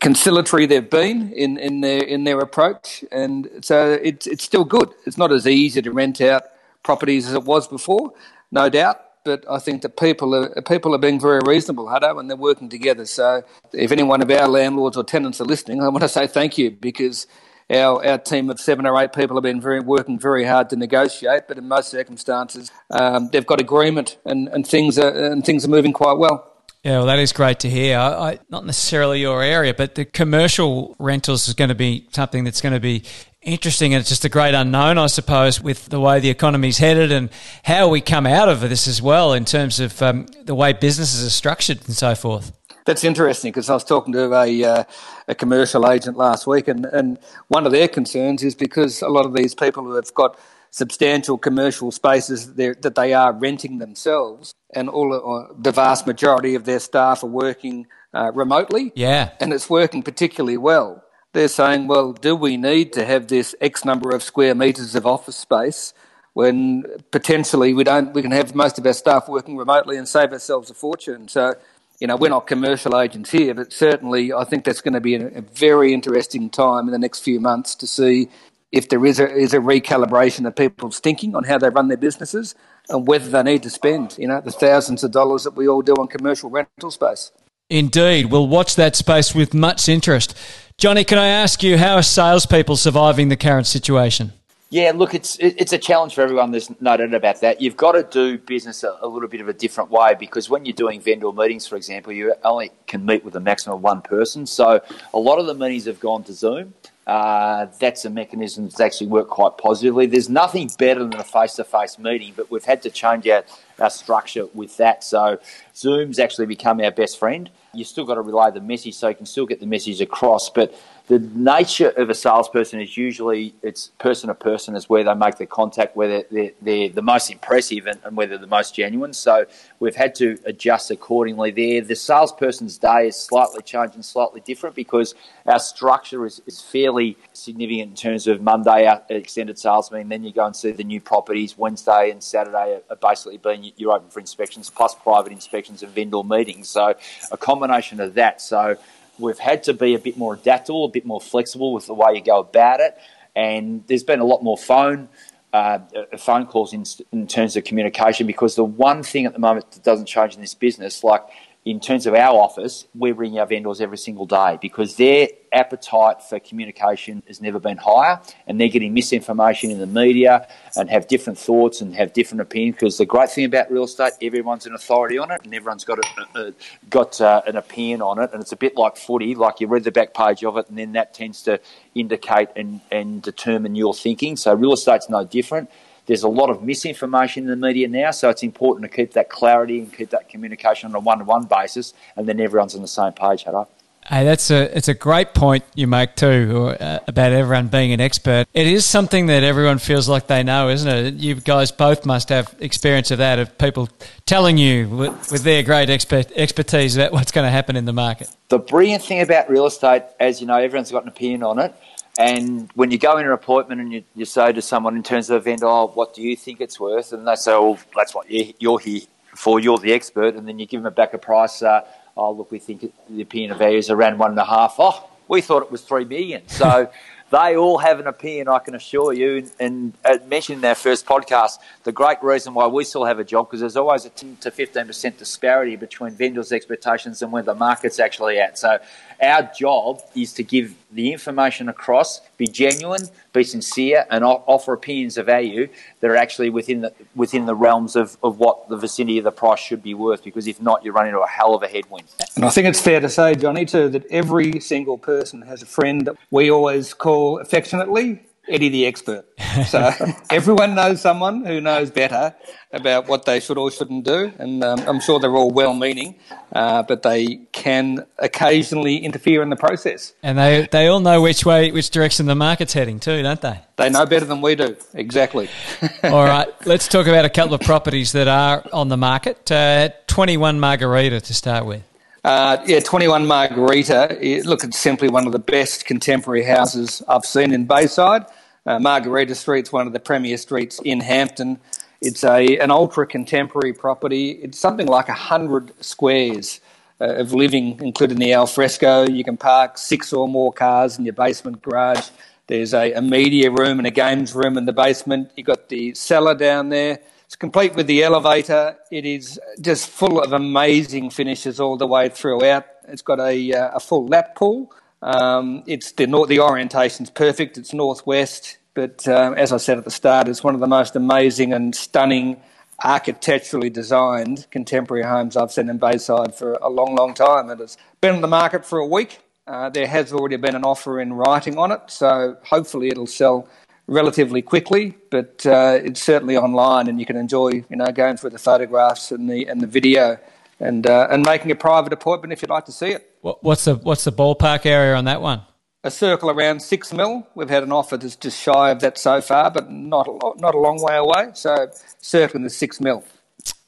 conciliatory 0.00 0.66
they've 0.66 0.88
been 0.88 1.32
in, 1.32 1.58
in 1.58 1.82
their 1.82 2.02
in 2.02 2.24
their 2.24 2.38
approach, 2.40 3.04
and 3.12 3.48
so 3.62 3.98
it's 4.02 4.26
it's 4.26 4.44
still 4.44 4.64
good. 4.64 4.90
It's 5.06 5.18
not 5.18 5.32
as 5.32 5.46
easy 5.46 5.82
to 5.82 5.92
rent 5.92 6.20
out 6.22 6.44
properties 6.82 7.26
as 7.28 7.34
it 7.34 7.44
was 7.44 7.68
before, 7.68 8.12
no 8.50 8.70
doubt. 8.70 9.02
But 9.24 9.44
I 9.50 9.58
think 9.58 9.82
that 9.82 9.98
people 9.98 10.34
are 10.34 10.62
people 10.62 10.94
are 10.94 10.98
being 10.98 11.20
very 11.20 11.40
reasonable, 11.44 11.86
Hutto, 11.86 12.18
and 12.18 12.30
they're 12.30 12.36
working 12.38 12.70
together. 12.70 13.04
So 13.04 13.44
if 13.74 13.92
any 13.92 14.02
one 14.02 14.22
of 14.22 14.30
our 14.30 14.48
landlords 14.48 14.96
or 14.96 15.04
tenants 15.04 15.40
are 15.42 15.44
listening, 15.44 15.82
I 15.82 15.88
want 15.88 16.02
to 16.02 16.08
say 16.08 16.26
thank 16.26 16.56
you 16.56 16.70
because 16.70 17.26
our, 17.70 18.04
our 18.04 18.18
team 18.18 18.50
of 18.50 18.60
seven 18.60 18.86
or 18.86 19.00
eight 19.00 19.12
people 19.12 19.36
have 19.36 19.42
been 19.42 19.60
very 19.60 19.80
working 19.80 20.18
very 20.18 20.44
hard 20.44 20.70
to 20.70 20.76
negotiate, 20.76 21.44
but 21.48 21.58
in 21.58 21.68
most 21.68 21.90
circumstances, 21.90 22.70
um, 22.90 23.28
they've 23.32 23.46
got 23.46 23.60
agreement 23.60 24.18
and, 24.24 24.48
and 24.48 24.66
things 24.66 24.98
are 24.98 25.10
and 25.10 25.44
things 25.44 25.64
are 25.64 25.68
moving 25.68 25.92
quite 25.92 26.18
well. 26.18 26.46
Yeah, 26.82 26.98
well, 26.98 27.06
that 27.06 27.18
is 27.18 27.32
great 27.34 27.60
to 27.60 27.68
hear. 27.68 27.98
I, 27.98 28.38
not 28.48 28.64
necessarily 28.64 29.20
your 29.20 29.42
area, 29.42 29.74
but 29.74 29.96
the 29.96 30.06
commercial 30.06 30.96
rentals 30.98 31.46
is 31.46 31.52
going 31.52 31.68
to 31.68 31.74
be 31.74 32.08
something 32.12 32.42
that's 32.42 32.62
going 32.62 32.72
to 32.72 32.80
be 32.80 33.04
interesting 33.42 33.94
and 33.94 34.00
it's 34.00 34.08
just 34.08 34.24
a 34.24 34.28
great 34.30 34.54
unknown, 34.54 34.96
I 34.96 35.06
suppose, 35.06 35.60
with 35.60 35.86
the 35.86 36.00
way 36.00 36.20
the 36.20 36.30
economy's 36.30 36.78
headed 36.78 37.12
and 37.12 37.30
how 37.64 37.88
we 37.88 38.00
come 38.00 38.26
out 38.26 38.48
of 38.48 38.60
this 38.60 38.88
as 38.88 39.00
well 39.02 39.34
in 39.34 39.44
terms 39.44 39.78
of 39.78 40.00
um, 40.02 40.26
the 40.44 40.54
way 40.54 40.72
businesses 40.72 41.26
are 41.26 41.30
structured 41.30 41.80
and 41.86 41.94
so 41.94 42.14
forth. 42.14 42.52
That's 42.86 43.04
interesting 43.04 43.50
because 43.50 43.68
I 43.68 43.74
was 43.74 43.84
talking 43.84 44.12
to 44.14 44.32
a, 44.32 44.64
uh, 44.64 44.84
a 45.28 45.34
commercial 45.34 45.90
agent 45.90 46.16
last 46.16 46.46
week, 46.46 46.68
and, 46.68 46.86
and 46.86 47.18
one 47.48 47.66
of 47.66 47.72
their 47.72 47.88
concerns 47.88 48.42
is 48.42 48.54
because 48.54 49.02
a 49.02 49.08
lot 49.08 49.26
of 49.26 49.34
these 49.34 49.54
people 49.54 49.84
who 49.84 49.94
have 49.94 50.12
got 50.14 50.38
substantial 50.70 51.36
commercial 51.36 51.90
spaces 51.90 52.54
that 52.54 52.94
they 52.94 53.12
are 53.12 53.32
renting 53.32 53.78
themselves, 53.78 54.54
and 54.74 54.88
all 54.88 55.12
uh, 55.12 55.52
the 55.58 55.72
vast 55.72 56.06
majority 56.06 56.54
of 56.54 56.64
their 56.64 56.78
staff 56.78 57.22
are 57.22 57.26
working 57.26 57.86
uh, 58.14 58.30
remotely. 58.32 58.92
Yeah, 58.94 59.30
and 59.40 59.52
it's 59.52 59.68
working 59.68 60.02
particularly 60.02 60.56
well 60.56 61.04
they're 61.32 61.48
saying, 61.48 61.86
well, 61.86 62.12
do 62.12 62.34
we 62.34 62.56
need 62.56 62.92
to 62.94 63.04
have 63.04 63.28
this 63.28 63.54
X 63.60 63.84
number 63.84 64.10
of 64.10 64.22
square 64.22 64.54
metres 64.54 64.94
of 64.94 65.06
office 65.06 65.36
space 65.36 65.94
when 66.32 66.84
potentially 67.10 67.72
we 67.72 67.84
don't? 67.84 68.12
We 68.12 68.22
can 68.22 68.32
have 68.32 68.54
most 68.54 68.78
of 68.78 68.86
our 68.86 68.92
staff 68.92 69.28
working 69.28 69.56
remotely 69.56 69.96
and 69.96 70.08
save 70.08 70.32
ourselves 70.32 70.70
a 70.70 70.74
fortune. 70.74 71.28
So, 71.28 71.54
you 72.00 72.06
know, 72.06 72.16
we're 72.16 72.30
not 72.30 72.46
commercial 72.46 72.98
agents 72.98 73.30
here, 73.30 73.54
but 73.54 73.72
certainly 73.72 74.32
I 74.32 74.44
think 74.44 74.64
that's 74.64 74.80
going 74.80 74.94
to 74.94 75.00
be 75.00 75.14
a, 75.14 75.26
a 75.28 75.40
very 75.42 75.92
interesting 75.92 76.48
time 76.48 76.86
in 76.86 76.92
the 76.92 76.98
next 76.98 77.20
few 77.20 77.38
months 77.40 77.74
to 77.76 77.86
see 77.86 78.28
if 78.72 78.88
there 78.88 79.04
is 79.04 79.20
a 79.20 79.28
is 79.30 79.52
a 79.52 79.58
recalibration 79.58 80.46
of 80.46 80.56
people's 80.56 80.98
thinking 80.98 81.34
on 81.36 81.44
how 81.44 81.58
they 81.58 81.68
run 81.68 81.88
their 81.88 81.96
businesses 81.96 82.54
and 82.88 83.06
whether 83.06 83.28
they 83.28 83.42
need 83.42 83.62
to 83.64 83.70
spend, 83.70 84.16
you 84.18 84.26
know, 84.26 84.40
the 84.40 84.50
thousands 84.50 85.04
of 85.04 85.12
dollars 85.12 85.44
that 85.44 85.54
we 85.54 85.68
all 85.68 85.82
do 85.82 85.92
on 85.94 86.08
commercial 86.08 86.50
rental 86.50 86.90
space. 86.90 87.32
Indeed, 87.68 88.26
we'll 88.26 88.48
watch 88.48 88.74
that 88.76 88.96
space 88.96 89.34
with 89.34 89.54
much 89.54 89.88
interest. 89.88 90.36
Johnny, 90.78 91.04
can 91.04 91.18
I 91.18 91.28
ask 91.28 91.62
you 91.62 91.76
how 91.76 91.96
are 91.96 92.02
salespeople 92.02 92.76
surviving 92.76 93.28
the 93.28 93.36
current 93.36 93.66
situation? 93.66 94.32
Yeah, 94.72 94.92
look, 94.94 95.14
it's 95.14 95.36
it's 95.40 95.72
a 95.72 95.78
challenge 95.78 96.14
for 96.14 96.20
everyone. 96.20 96.52
There's 96.52 96.70
no 96.80 96.96
doubt 96.96 97.12
about 97.12 97.40
that. 97.40 97.60
You've 97.60 97.76
got 97.76 97.92
to 97.92 98.04
do 98.04 98.38
business 98.38 98.84
a, 98.84 98.96
a, 99.02 99.08
little 99.08 99.28
bit 99.28 99.40
of 99.40 99.48
a 99.48 99.52
different 99.52 99.90
way 99.90 100.14
because 100.14 100.48
when 100.48 100.64
you're 100.64 100.76
doing 100.76 101.00
vendor 101.00 101.32
meetings, 101.32 101.66
for 101.66 101.74
example, 101.74 102.12
you 102.12 102.32
only 102.44 102.70
can 102.86 103.04
meet 103.04 103.24
with 103.24 103.34
a 103.34 103.40
maximum 103.40 103.78
of 103.78 103.82
one 103.82 104.00
person. 104.00 104.46
So 104.46 104.80
a 105.12 105.18
lot 105.18 105.40
of 105.40 105.46
the 105.46 105.54
meetings 105.54 105.86
have 105.86 105.98
gone 105.98 106.22
to 106.22 106.32
Zoom. 106.32 106.74
Uh, 107.04 107.66
that's 107.80 108.04
a 108.04 108.10
mechanism 108.10 108.62
that's 108.66 108.78
actually 108.78 109.08
worked 109.08 109.30
quite 109.30 109.58
positively. 109.58 110.06
There's 110.06 110.28
nothing 110.28 110.70
better 110.78 111.00
than 111.00 111.16
a 111.16 111.24
face-to-face 111.24 111.98
meeting, 111.98 112.34
but 112.36 112.48
we've 112.52 112.64
had 112.64 112.82
to 112.82 112.90
change 112.90 113.26
our, 113.26 113.44
our 113.80 113.90
structure 113.90 114.46
with 114.54 114.76
that. 114.76 115.02
So 115.02 115.40
Zoom's 115.74 116.20
actually 116.20 116.46
become 116.46 116.80
our 116.80 116.92
best 116.92 117.18
friend. 117.18 117.50
You've 117.74 117.88
still 117.88 118.04
got 118.04 118.14
to 118.14 118.20
relay 118.20 118.52
the 118.52 118.60
message, 118.60 118.94
so 118.94 119.08
you 119.08 119.16
can 119.16 119.26
still 119.26 119.46
get 119.46 119.58
the 119.58 119.66
message 119.66 120.00
across, 120.00 120.50
but 120.50 120.72
the 121.10 121.18
nature 121.18 121.88
of 121.88 122.08
a 122.08 122.14
salesperson 122.14 122.80
is 122.80 122.96
usually 122.96 123.52
it's 123.62 123.88
person 123.98 124.28
to 124.28 124.34
person 124.34 124.76
is 124.76 124.88
where 124.88 125.02
they 125.02 125.12
make 125.12 125.38
the 125.38 125.46
contact, 125.46 125.96
where 125.96 126.22
they're, 126.30 126.52
they're, 126.62 126.88
the 126.88 127.02
most 127.02 127.32
impressive 127.32 127.88
and, 127.88 127.98
and 128.04 128.16
whether 128.16 128.38
the 128.38 128.46
most 128.46 128.76
genuine. 128.76 129.12
So 129.12 129.46
we've 129.80 129.96
had 129.96 130.14
to 130.16 130.38
adjust 130.44 130.88
accordingly 130.92 131.50
there. 131.50 131.80
The 131.80 131.96
salesperson's 131.96 132.78
day 132.78 133.08
is 133.08 133.16
slightly 133.16 133.60
changed 133.62 133.96
and 133.96 134.04
slightly 134.04 134.40
different 134.40 134.76
because 134.76 135.16
our 135.46 135.58
structure 135.58 136.24
is, 136.26 136.42
is 136.46 136.60
fairly 136.60 137.16
significant 137.32 137.90
in 137.90 137.96
terms 137.96 138.28
of 138.28 138.40
Monday, 138.40 138.86
our 138.86 139.02
extended 139.08 139.58
sales 139.58 139.90
meeting, 139.90 140.10
then 140.10 140.22
you 140.22 140.32
go 140.32 140.46
and 140.46 140.54
see 140.54 140.70
the 140.70 140.84
new 140.84 141.00
properties. 141.00 141.58
Wednesday 141.58 142.12
and 142.12 142.22
Saturday 142.22 142.78
are 142.88 142.96
basically 142.96 143.38
being 143.38 143.72
you're 143.76 143.92
open 143.92 144.10
for 144.10 144.20
inspections, 144.20 144.70
plus 144.70 144.94
private 144.94 145.32
inspections 145.32 145.82
and 145.82 145.92
vendor 145.92 146.22
meetings. 146.22 146.68
So 146.68 146.94
a 147.32 147.36
combination 147.36 147.98
of 147.98 148.14
that. 148.14 148.40
So 148.40 148.76
we've 149.20 149.38
had 149.38 149.62
to 149.64 149.74
be 149.74 149.94
a 149.94 149.98
bit 149.98 150.16
more 150.16 150.34
adaptable, 150.34 150.84
a 150.84 150.88
bit 150.88 151.04
more 151.04 151.20
flexible 151.20 151.72
with 151.72 151.86
the 151.86 151.94
way 151.94 152.14
you 152.14 152.22
go 152.22 152.40
about 152.40 152.80
it. 152.80 152.96
And 153.36 153.84
there's 153.86 154.02
been 154.02 154.20
a 154.20 154.24
lot 154.24 154.42
more 154.42 154.58
phone 154.58 155.08
uh, 155.52 155.80
phone 156.16 156.46
calls 156.46 156.72
in, 156.72 156.84
in 157.12 157.26
terms 157.26 157.56
of 157.56 157.64
communication 157.64 158.26
because 158.26 158.54
the 158.54 158.64
one 158.64 159.02
thing 159.02 159.26
at 159.26 159.32
the 159.32 159.38
moment 159.38 159.70
that 159.72 159.82
doesn't 159.82 160.06
change 160.06 160.34
in 160.34 160.40
this 160.40 160.54
business, 160.54 161.02
like 161.02 161.22
in 161.66 161.78
terms 161.78 162.06
of 162.06 162.14
our 162.14 162.40
office, 162.40 162.86
we're 162.94 163.12
ringing 163.12 163.38
our 163.38 163.46
vendors 163.46 163.82
every 163.82 163.98
single 163.98 164.24
day 164.24 164.58
because 164.62 164.96
their 164.96 165.28
appetite 165.52 166.22
for 166.22 166.40
communication 166.40 167.22
has 167.28 167.42
never 167.42 167.58
been 167.58 167.76
higher 167.76 168.18
and 168.46 168.58
they're 168.58 168.68
getting 168.68 168.94
misinformation 168.94 169.70
in 169.70 169.78
the 169.78 169.86
media 169.86 170.48
and 170.76 170.88
have 170.88 171.06
different 171.06 171.38
thoughts 171.38 171.82
and 171.82 171.94
have 171.94 172.14
different 172.14 172.40
opinions. 172.40 172.76
Because 172.76 172.96
the 172.96 173.04
great 173.04 173.30
thing 173.30 173.44
about 173.44 173.70
real 173.70 173.84
estate, 173.84 174.14
everyone's 174.22 174.64
an 174.64 174.74
authority 174.74 175.18
on 175.18 175.30
it 175.30 175.42
and 175.44 175.54
everyone's 175.54 175.84
got, 175.84 175.98
a, 176.34 176.54
got 176.88 177.20
uh, 177.20 177.42
an 177.46 177.56
opinion 177.56 178.00
on 178.00 178.18
it. 178.18 178.30
And 178.32 178.40
it's 178.40 178.52
a 178.52 178.56
bit 178.56 178.78
like 178.78 178.96
footy, 178.96 179.34
like 179.34 179.60
you 179.60 179.66
read 179.66 179.84
the 179.84 179.92
back 179.92 180.14
page 180.14 180.42
of 180.42 180.56
it 180.56 180.66
and 180.70 180.78
then 180.78 180.92
that 180.92 181.12
tends 181.12 181.42
to 181.42 181.60
indicate 181.94 182.48
and, 182.56 182.80
and 182.90 183.20
determine 183.20 183.74
your 183.74 183.92
thinking. 183.92 184.36
So 184.38 184.54
real 184.54 184.72
estate's 184.72 185.10
no 185.10 185.24
different 185.26 185.68
there's 186.10 186.24
a 186.24 186.28
lot 186.28 186.50
of 186.50 186.64
misinformation 186.64 187.44
in 187.44 187.50
the 187.50 187.54
media 187.54 187.86
now, 187.86 188.10
so 188.10 188.30
it's 188.30 188.42
important 188.42 188.82
to 188.82 188.88
keep 188.88 189.12
that 189.12 189.30
clarity 189.30 189.78
and 189.78 189.96
keep 189.96 190.10
that 190.10 190.28
communication 190.28 190.88
on 190.88 190.96
a 190.96 190.98
one-to-one 190.98 191.44
basis, 191.44 191.94
and 192.16 192.26
then 192.26 192.40
everyone's 192.40 192.74
on 192.74 192.82
the 192.82 192.88
same 192.88 193.12
page. 193.12 193.44
Hello. 193.44 193.68
Hey, 194.08 194.24
that's 194.24 194.50
a 194.50 194.76
it's 194.76 194.88
a 194.88 194.94
great 194.94 195.34
point 195.34 195.62
you 195.76 195.86
make 195.86 196.16
too 196.16 196.74
uh, 196.80 196.98
about 197.06 197.30
everyone 197.30 197.68
being 197.68 197.92
an 197.92 198.00
expert. 198.00 198.48
It 198.54 198.66
is 198.66 198.84
something 198.84 199.26
that 199.26 199.44
everyone 199.44 199.78
feels 199.78 200.08
like 200.08 200.26
they 200.26 200.42
know, 200.42 200.68
isn't 200.68 200.88
it? 200.88 201.14
You 201.14 201.36
guys 201.36 201.70
both 201.70 202.04
must 202.04 202.30
have 202.30 202.52
experience 202.58 203.12
of 203.12 203.18
that 203.18 203.38
of 203.38 203.56
people 203.56 203.88
telling 204.26 204.58
you 204.58 204.88
with, 204.88 205.30
with 205.30 205.44
their 205.44 205.62
great 205.62 205.90
expert, 205.90 206.32
expertise 206.32 206.96
about 206.96 207.12
what's 207.12 207.30
going 207.30 207.46
to 207.46 207.52
happen 207.52 207.76
in 207.76 207.84
the 207.84 207.92
market. 207.92 208.28
The 208.48 208.58
brilliant 208.58 209.04
thing 209.04 209.20
about 209.20 209.48
real 209.48 209.66
estate, 209.66 210.02
as 210.18 210.40
you 210.40 210.48
know, 210.48 210.56
everyone's 210.56 210.90
got 210.90 211.04
an 211.04 211.08
opinion 211.08 211.44
on 211.44 211.60
it. 211.60 211.72
And 212.18 212.70
when 212.74 212.90
you 212.90 212.98
go 212.98 213.16
in 213.18 213.26
an 213.26 213.32
appointment 213.32 213.80
and 213.80 213.92
you, 213.92 214.04
you 214.14 214.24
say 214.24 214.52
to 214.52 214.60
someone 214.60 214.96
in 214.96 215.02
terms 215.02 215.30
of 215.30 215.36
a 215.36 215.40
vendor, 215.40 215.66
oh, 215.66 215.86
what 215.88 216.14
do 216.14 216.22
you 216.22 216.36
think 216.36 216.60
it's 216.60 216.80
worth? 216.80 217.12
And 217.12 217.26
they 217.26 217.36
say, 217.36 217.52
well, 217.52 217.78
that's 217.94 218.14
what 218.14 218.30
you're 218.30 218.78
here 218.78 219.02
for, 219.34 219.60
you're 219.60 219.78
the 219.78 219.92
expert. 219.92 220.34
And 220.34 220.46
then 220.46 220.58
you 220.58 220.66
give 220.66 220.82
them 220.82 220.86
a 220.86 220.90
back 220.90 221.14
a 221.14 221.18
price, 221.18 221.62
uh, 221.62 221.82
oh, 222.16 222.32
look, 222.32 222.50
we 222.50 222.58
think 222.58 222.92
the 223.08 223.22
opinion 223.22 223.52
of 223.52 223.58
value 223.58 223.78
is 223.78 223.90
around 223.90 224.18
one 224.18 224.30
and 224.30 224.38
a 224.38 224.44
half. 224.44 224.76
Oh, 224.78 225.08
we 225.28 225.40
thought 225.40 225.62
it 225.62 225.70
was 225.70 225.82
three 225.82 226.04
million. 226.04 226.46
So 226.48 226.90
they 227.30 227.56
all 227.56 227.78
have 227.78 228.00
an 228.00 228.08
opinion, 228.08 228.48
I 228.48 228.58
can 228.58 228.74
assure 228.74 229.12
you. 229.12 229.48
And, 229.60 229.92
and 230.04 230.28
mentioned 230.28 230.58
in 230.58 230.64
our 230.64 230.74
first 230.74 231.06
podcast, 231.06 231.58
the 231.84 231.92
great 231.92 232.22
reason 232.22 232.54
why 232.54 232.66
we 232.66 232.84
still 232.84 233.04
have 233.04 233.20
a 233.20 233.24
job, 233.24 233.46
because 233.46 233.60
there's 233.60 233.76
always 233.76 234.04
a 234.04 234.10
10 234.10 234.38
to 234.40 234.50
15% 234.50 235.16
disparity 235.16 235.76
between 235.76 236.12
vendors' 236.12 236.50
expectations 236.50 237.22
and 237.22 237.30
where 237.30 237.44
the 237.44 237.54
market's 237.54 238.00
actually 238.00 238.40
at. 238.40 238.58
So 238.58 238.78
our 239.22 239.50
job 239.56 240.02
is 240.14 240.32
to 240.34 240.42
give 240.42 240.74
the 240.92 241.12
information 241.12 241.68
across, 241.68 242.20
be 242.36 242.46
genuine, 242.46 243.08
be 243.32 243.44
sincere, 243.44 244.06
and 244.10 244.24
offer 244.24 244.72
opinions 244.72 245.16
of 245.18 245.26
value 245.26 245.68
that 246.00 246.10
are 246.10 246.16
actually 246.16 246.50
within 246.50 246.80
the 246.80 246.92
within 247.14 247.46
the 247.46 247.54
realms 247.54 247.96
of, 247.96 248.16
of 248.22 248.38
what 248.38 248.68
the 248.68 248.76
vicinity 248.76 249.18
of 249.18 249.24
the 249.24 249.30
price 249.30 249.60
should 249.60 249.82
be 249.82 249.94
worth. 249.94 250.24
Because 250.24 250.46
if 250.46 250.60
not, 250.60 250.84
you 250.84 250.92
run 250.92 251.06
into 251.06 251.20
a 251.20 251.28
hell 251.28 251.54
of 251.54 251.62
a 251.62 251.68
headwind. 251.68 252.08
And 252.36 252.44
I 252.44 252.50
think 252.50 252.66
it's 252.66 252.80
fair 252.80 253.00
to 253.00 253.08
say, 253.08 253.34
Johnny, 253.34 253.64
too, 253.64 253.88
that 253.90 254.06
every 254.10 254.60
single 254.60 254.98
person 254.98 255.42
has 255.42 255.62
a 255.62 255.66
friend 255.66 256.06
that 256.06 256.16
we 256.30 256.50
always 256.50 256.94
call 256.94 257.38
affectionately 257.38 258.22
Eddie 258.50 258.68
the 258.68 258.86
expert. 258.86 259.24
So 259.66 259.92
everyone 260.30 260.76
knows 260.76 261.00
someone 261.00 261.44
who 261.44 261.60
knows 261.60 261.90
better 261.90 262.36
about 262.72 263.08
what 263.08 263.24
they 263.24 263.40
should 263.40 263.58
or 263.58 263.68
shouldn't 263.72 264.04
do, 264.04 264.32
and 264.38 264.62
um, 264.62 264.78
I'm 264.86 265.00
sure 265.00 265.18
they're 265.18 265.34
all 265.34 265.50
well-meaning, 265.50 266.14
uh, 266.52 266.84
but 266.84 267.02
they 267.02 267.40
can 267.50 268.06
occasionally 268.18 268.98
interfere 268.98 269.42
in 269.42 269.50
the 269.50 269.56
process. 269.56 270.12
And 270.22 270.38
they 270.38 270.68
they 270.70 270.86
all 270.86 271.00
know 271.00 271.20
which 271.20 271.44
way, 271.44 271.72
which 271.72 271.90
direction 271.90 272.26
the 272.26 272.36
market's 272.36 272.72
heading 272.72 273.00
too, 273.00 273.22
don't 273.24 273.40
they? 273.40 273.60
They 273.76 273.90
know 273.90 274.06
better 274.06 274.24
than 274.24 274.40
we 274.40 274.54
do. 274.54 274.76
Exactly. 274.94 275.48
all 276.04 276.24
right, 276.24 276.48
let's 276.64 276.86
talk 276.86 277.08
about 277.08 277.24
a 277.24 277.30
couple 277.30 277.54
of 277.54 277.60
properties 277.62 278.12
that 278.12 278.28
are 278.28 278.64
on 278.72 278.88
the 278.88 278.96
market. 278.96 279.50
Uh, 279.50 279.88
21 280.06 280.60
Margarita 280.60 281.20
to 281.20 281.34
start 281.34 281.66
with. 281.66 281.82
Uh, 282.22 282.58
yeah, 282.66 282.80
21 282.80 283.26
Margarita. 283.26 284.18
look, 284.44 284.62
it's 284.62 284.78
simply 284.78 285.08
one 285.08 285.26
of 285.26 285.32
the 285.32 285.38
best 285.38 285.86
contemporary 285.86 286.44
houses 286.44 287.02
I've 287.08 287.24
seen 287.24 287.52
in 287.52 287.64
Bayside. 287.64 288.26
Uh, 288.70 288.78
Margarita 288.78 289.34
Street's 289.34 289.72
one 289.72 289.88
of 289.88 289.92
the 289.92 289.98
premier 289.98 290.36
streets 290.36 290.78
in 290.84 291.00
Hampton. 291.00 291.58
It's 292.00 292.22
a 292.22 292.56
an 292.58 292.70
ultra 292.70 293.04
contemporary 293.04 293.72
property. 293.72 294.30
It's 294.30 294.60
something 294.60 294.86
like 294.86 295.08
hundred 295.08 295.72
squares 295.82 296.60
uh, 297.00 297.16
of 297.16 297.32
living, 297.32 297.80
including 297.82 298.20
the 298.20 298.32
alfresco. 298.32 299.08
You 299.08 299.24
can 299.24 299.36
park 299.36 299.76
six 299.76 300.12
or 300.12 300.28
more 300.28 300.52
cars 300.52 301.00
in 301.00 301.04
your 301.04 301.14
basement 301.14 301.62
garage. 301.62 302.10
There's 302.46 302.72
a, 302.72 302.92
a 302.92 303.02
media 303.02 303.50
room 303.50 303.80
and 303.80 303.88
a 303.88 303.90
games 303.90 304.36
room 304.36 304.56
in 304.56 304.66
the 304.66 304.72
basement. 304.72 305.32
You've 305.34 305.48
got 305.48 305.68
the 305.68 305.92
cellar 305.94 306.36
down 306.36 306.68
there. 306.68 307.00
It's 307.24 307.34
complete 307.34 307.74
with 307.74 307.88
the 307.88 308.04
elevator. 308.04 308.76
It 308.92 309.04
is 309.04 309.40
just 309.60 309.88
full 309.88 310.20
of 310.20 310.32
amazing 310.32 311.10
finishes 311.10 311.58
all 311.58 311.76
the 311.76 311.88
way 311.88 312.08
throughout. 312.08 312.66
It's 312.86 313.02
got 313.02 313.18
a, 313.18 313.52
uh, 313.52 313.70
a 313.74 313.80
full 313.80 314.06
lap 314.06 314.36
pool. 314.36 314.72
Um, 315.02 315.64
it's 315.66 315.92
the 315.92 316.06
the 316.28 316.40
orientation's 316.40 317.10
perfect. 317.10 317.56
It's 317.56 317.72
northwest, 317.72 318.58
but 318.74 319.06
um, 319.08 319.34
as 319.34 319.52
I 319.52 319.56
said 319.56 319.78
at 319.78 319.84
the 319.84 319.90
start, 319.90 320.28
it's 320.28 320.44
one 320.44 320.54
of 320.54 320.60
the 320.60 320.66
most 320.66 320.96
amazing 320.96 321.52
and 321.52 321.74
stunning 321.74 322.40
architecturally 322.84 323.70
designed 323.70 324.46
contemporary 324.50 325.04
homes 325.04 325.36
I've 325.36 325.52
seen 325.52 325.68
in 325.68 325.78
Bayside 325.78 326.34
for 326.34 326.54
a 326.54 326.68
long, 326.68 326.94
long 326.94 327.14
time. 327.14 327.50
It 327.50 327.58
has 327.58 327.76
been 328.00 328.14
on 328.14 328.20
the 328.20 328.28
market 328.28 328.64
for 328.64 328.78
a 328.78 328.86
week. 328.86 329.20
Uh, 329.46 329.68
there 329.68 329.86
has 329.86 330.12
already 330.12 330.36
been 330.36 330.54
an 330.54 330.64
offer 330.64 331.00
in 331.00 331.12
writing 331.12 331.58
on 331.58 331.72
it, 331.72 331.80
so 331.88 332.36
hopefully 332.44 332.88
it'll 332.88 333.06
sell 333.06 333.48
relatively 333.86 334.42
quickly. 334.42 334.96
But 335.10 335.44
uh, 335.44 335.80
it's 335.82 336.00
certainly 336.00 336.36
online, 336.36 336.88
and 336.88 337.00
you 337.00 337.06
can 337.06 337.16
enjoy, 337.16 337.64
you 337.68 337.76
know, 337.76 337.86
going 337.86 338.16
through 338.16 338.30
the 338.30 338.38
photographs 338.38 339.10
and 339.10 339.28
the 339.28 339.46
and 339.46 339.60
the 339.60 339.66
video, 339.66 340.18
and 340.60 340.86
uh, 340.86 341.08
and 341.10 341.24
making 341.24 341.50
a 341.50 341.56
private 341.56 341.92
appointment 341.92 342.32
if 342.32 342.42
you'd 342.42 342.50
like 342.50 342.66
to 342.66 342.72
see 342.72 342.90
it. 342.90 343.10
What's 343.22 343.64
the 343.64 343.74
what's 343.74 344.04
the 344.04 344.12
ballpark 344.12 344.66
area 344.66 344.94
on 344.94 345.06
that 345.06 345.20
one? 345.20 345.42
A 345.82 345.90
circle 345.90 346.30
around 346.30 346.60
six 346.60 346.92
mil. 346.92 347.26
We've 347.34 347.48
had 347.48 347.62
an 347.62 347.72
offer 347.72 347.96
that's 347.96 348.16
just 348.16 348.38
shy 348.38 348.70
of 348.70 348.80
that 348.80 348.98
so 348.98 349.22
far, 349.22 349.50
but 349.50 349.70
not 349.70 350.06
a, 350.06 350.38
not 350.38 350.54
a 350.54 350.58
long 350.58 350.82
way 350.82 350.96
away. 350.96 351.30
So 351.32 351.70
circling 352.00 352.42
the 352.42 352.50
six 352.50 352.80
mil. 352.80 353.02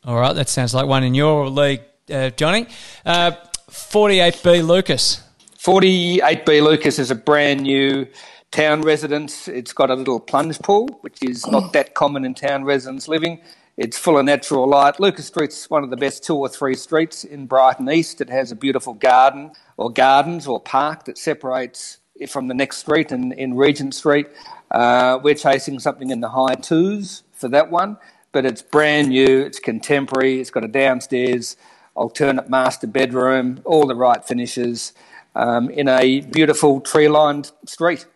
All 0.04 0.16
right, 0.16 0.34
that 0.34 0.50
sounds 0.50 0.74
like 0.74 0.86
one 0.86 1.04
in 1.04 1.14
your 1.14 1.48
league, 1.48 1.80
uh, 2.10 2.30
Johnny. 2.30 2.66
Uh, 3.06 3.32
48B 3.70 4.66
Lucas. 4.66 5.22
48B 5.58 6.62
Lucas 6.62 6.98
is 6.98 7.10
a 7.10 7.14
brand 7.14 7.62
new 7.62 8.06
town 8.50 8.82
residence. 8.82 9.48
It's 9.48 9.72
got 9.72 9.90
a 9.90 9.94
little 9.94 10.20
plunge 10.20 10.58
pool, 10.58 10.88
which 11.00 11.22
is 11.22 11.46
not 11.46 11.72
that 11.72 11.94
common 11.94 12.24
in 12.26 12.34
town 12.34 12.64
residents 12.64 13.08
living. 13.08 13.40
It's 13.78 13.96
full 13.96 14.18
of 14.18 14.26
natural 14.26 14.68
light. 14.68 15.00
Lucas 15.00 15.28
Street's 15.28 15.70
one 15.70 15.82
of 15.82 15.88
the 15.88 15.96
best 15.96 16.22
two 16.22 16.36
or 16.36 16.48
three 16.48 16.74
streets 16.74 17.24
in 17.24 17.46
Brighton 17.46 17.90
East. 17.90 18.20
It 18.20 18.28
has 18.28 18.52
a 18.52 18.56
beautiful 18.56 18.92
garden 18.92 19.52
or 19.78 19.90
gardens 19.90 20.46
or 20.46 20.60
park 20.60 21.06
that 21.06 21.16
separates 21.16 21.98
from 22.30 22.48
the 22.48 22.54
next 22.54 22.78
street 22.78 23.12
in, 23.12 23.32
in 23.32 23.54
Regent 23.54 23.94
Street. 23.94 24.26
Uh, 24.70 25.18
we're 25.22 25.34
chasing 25.34 25.78
something 25.78 26.10
in 26.10 26.20
the 26.20 26.30
high 26.30 26.54
twos 26.54 27.22
for 27.32 27.48
that 27.48 27.70
one, 27.70 27.98
but 28.32 28.44
it's 28.44 28.62
brand 28.62 29.08
new, 29.08 29.40
it's 29.40 29.58
contemporary, 29.58 30.40
it's 30.40 30.50
got 30.50 30.64
a 30.64 30.68
downstairs 30.68 31.56
alternate 31.94 32.48
master 32.48 32.86
bedroom, 32.86 33.60
all 33.64 33.86
the 33.86 33.94
right 33.94 34.24
finishes 34.24 34.92
um, 35.34 35.68
in 35.70 35.88
a 35.88 36.20
beautiful 36.20 36.80
tree 36.80 37.08
lined 37.08 37.52
street. 37.66 38.06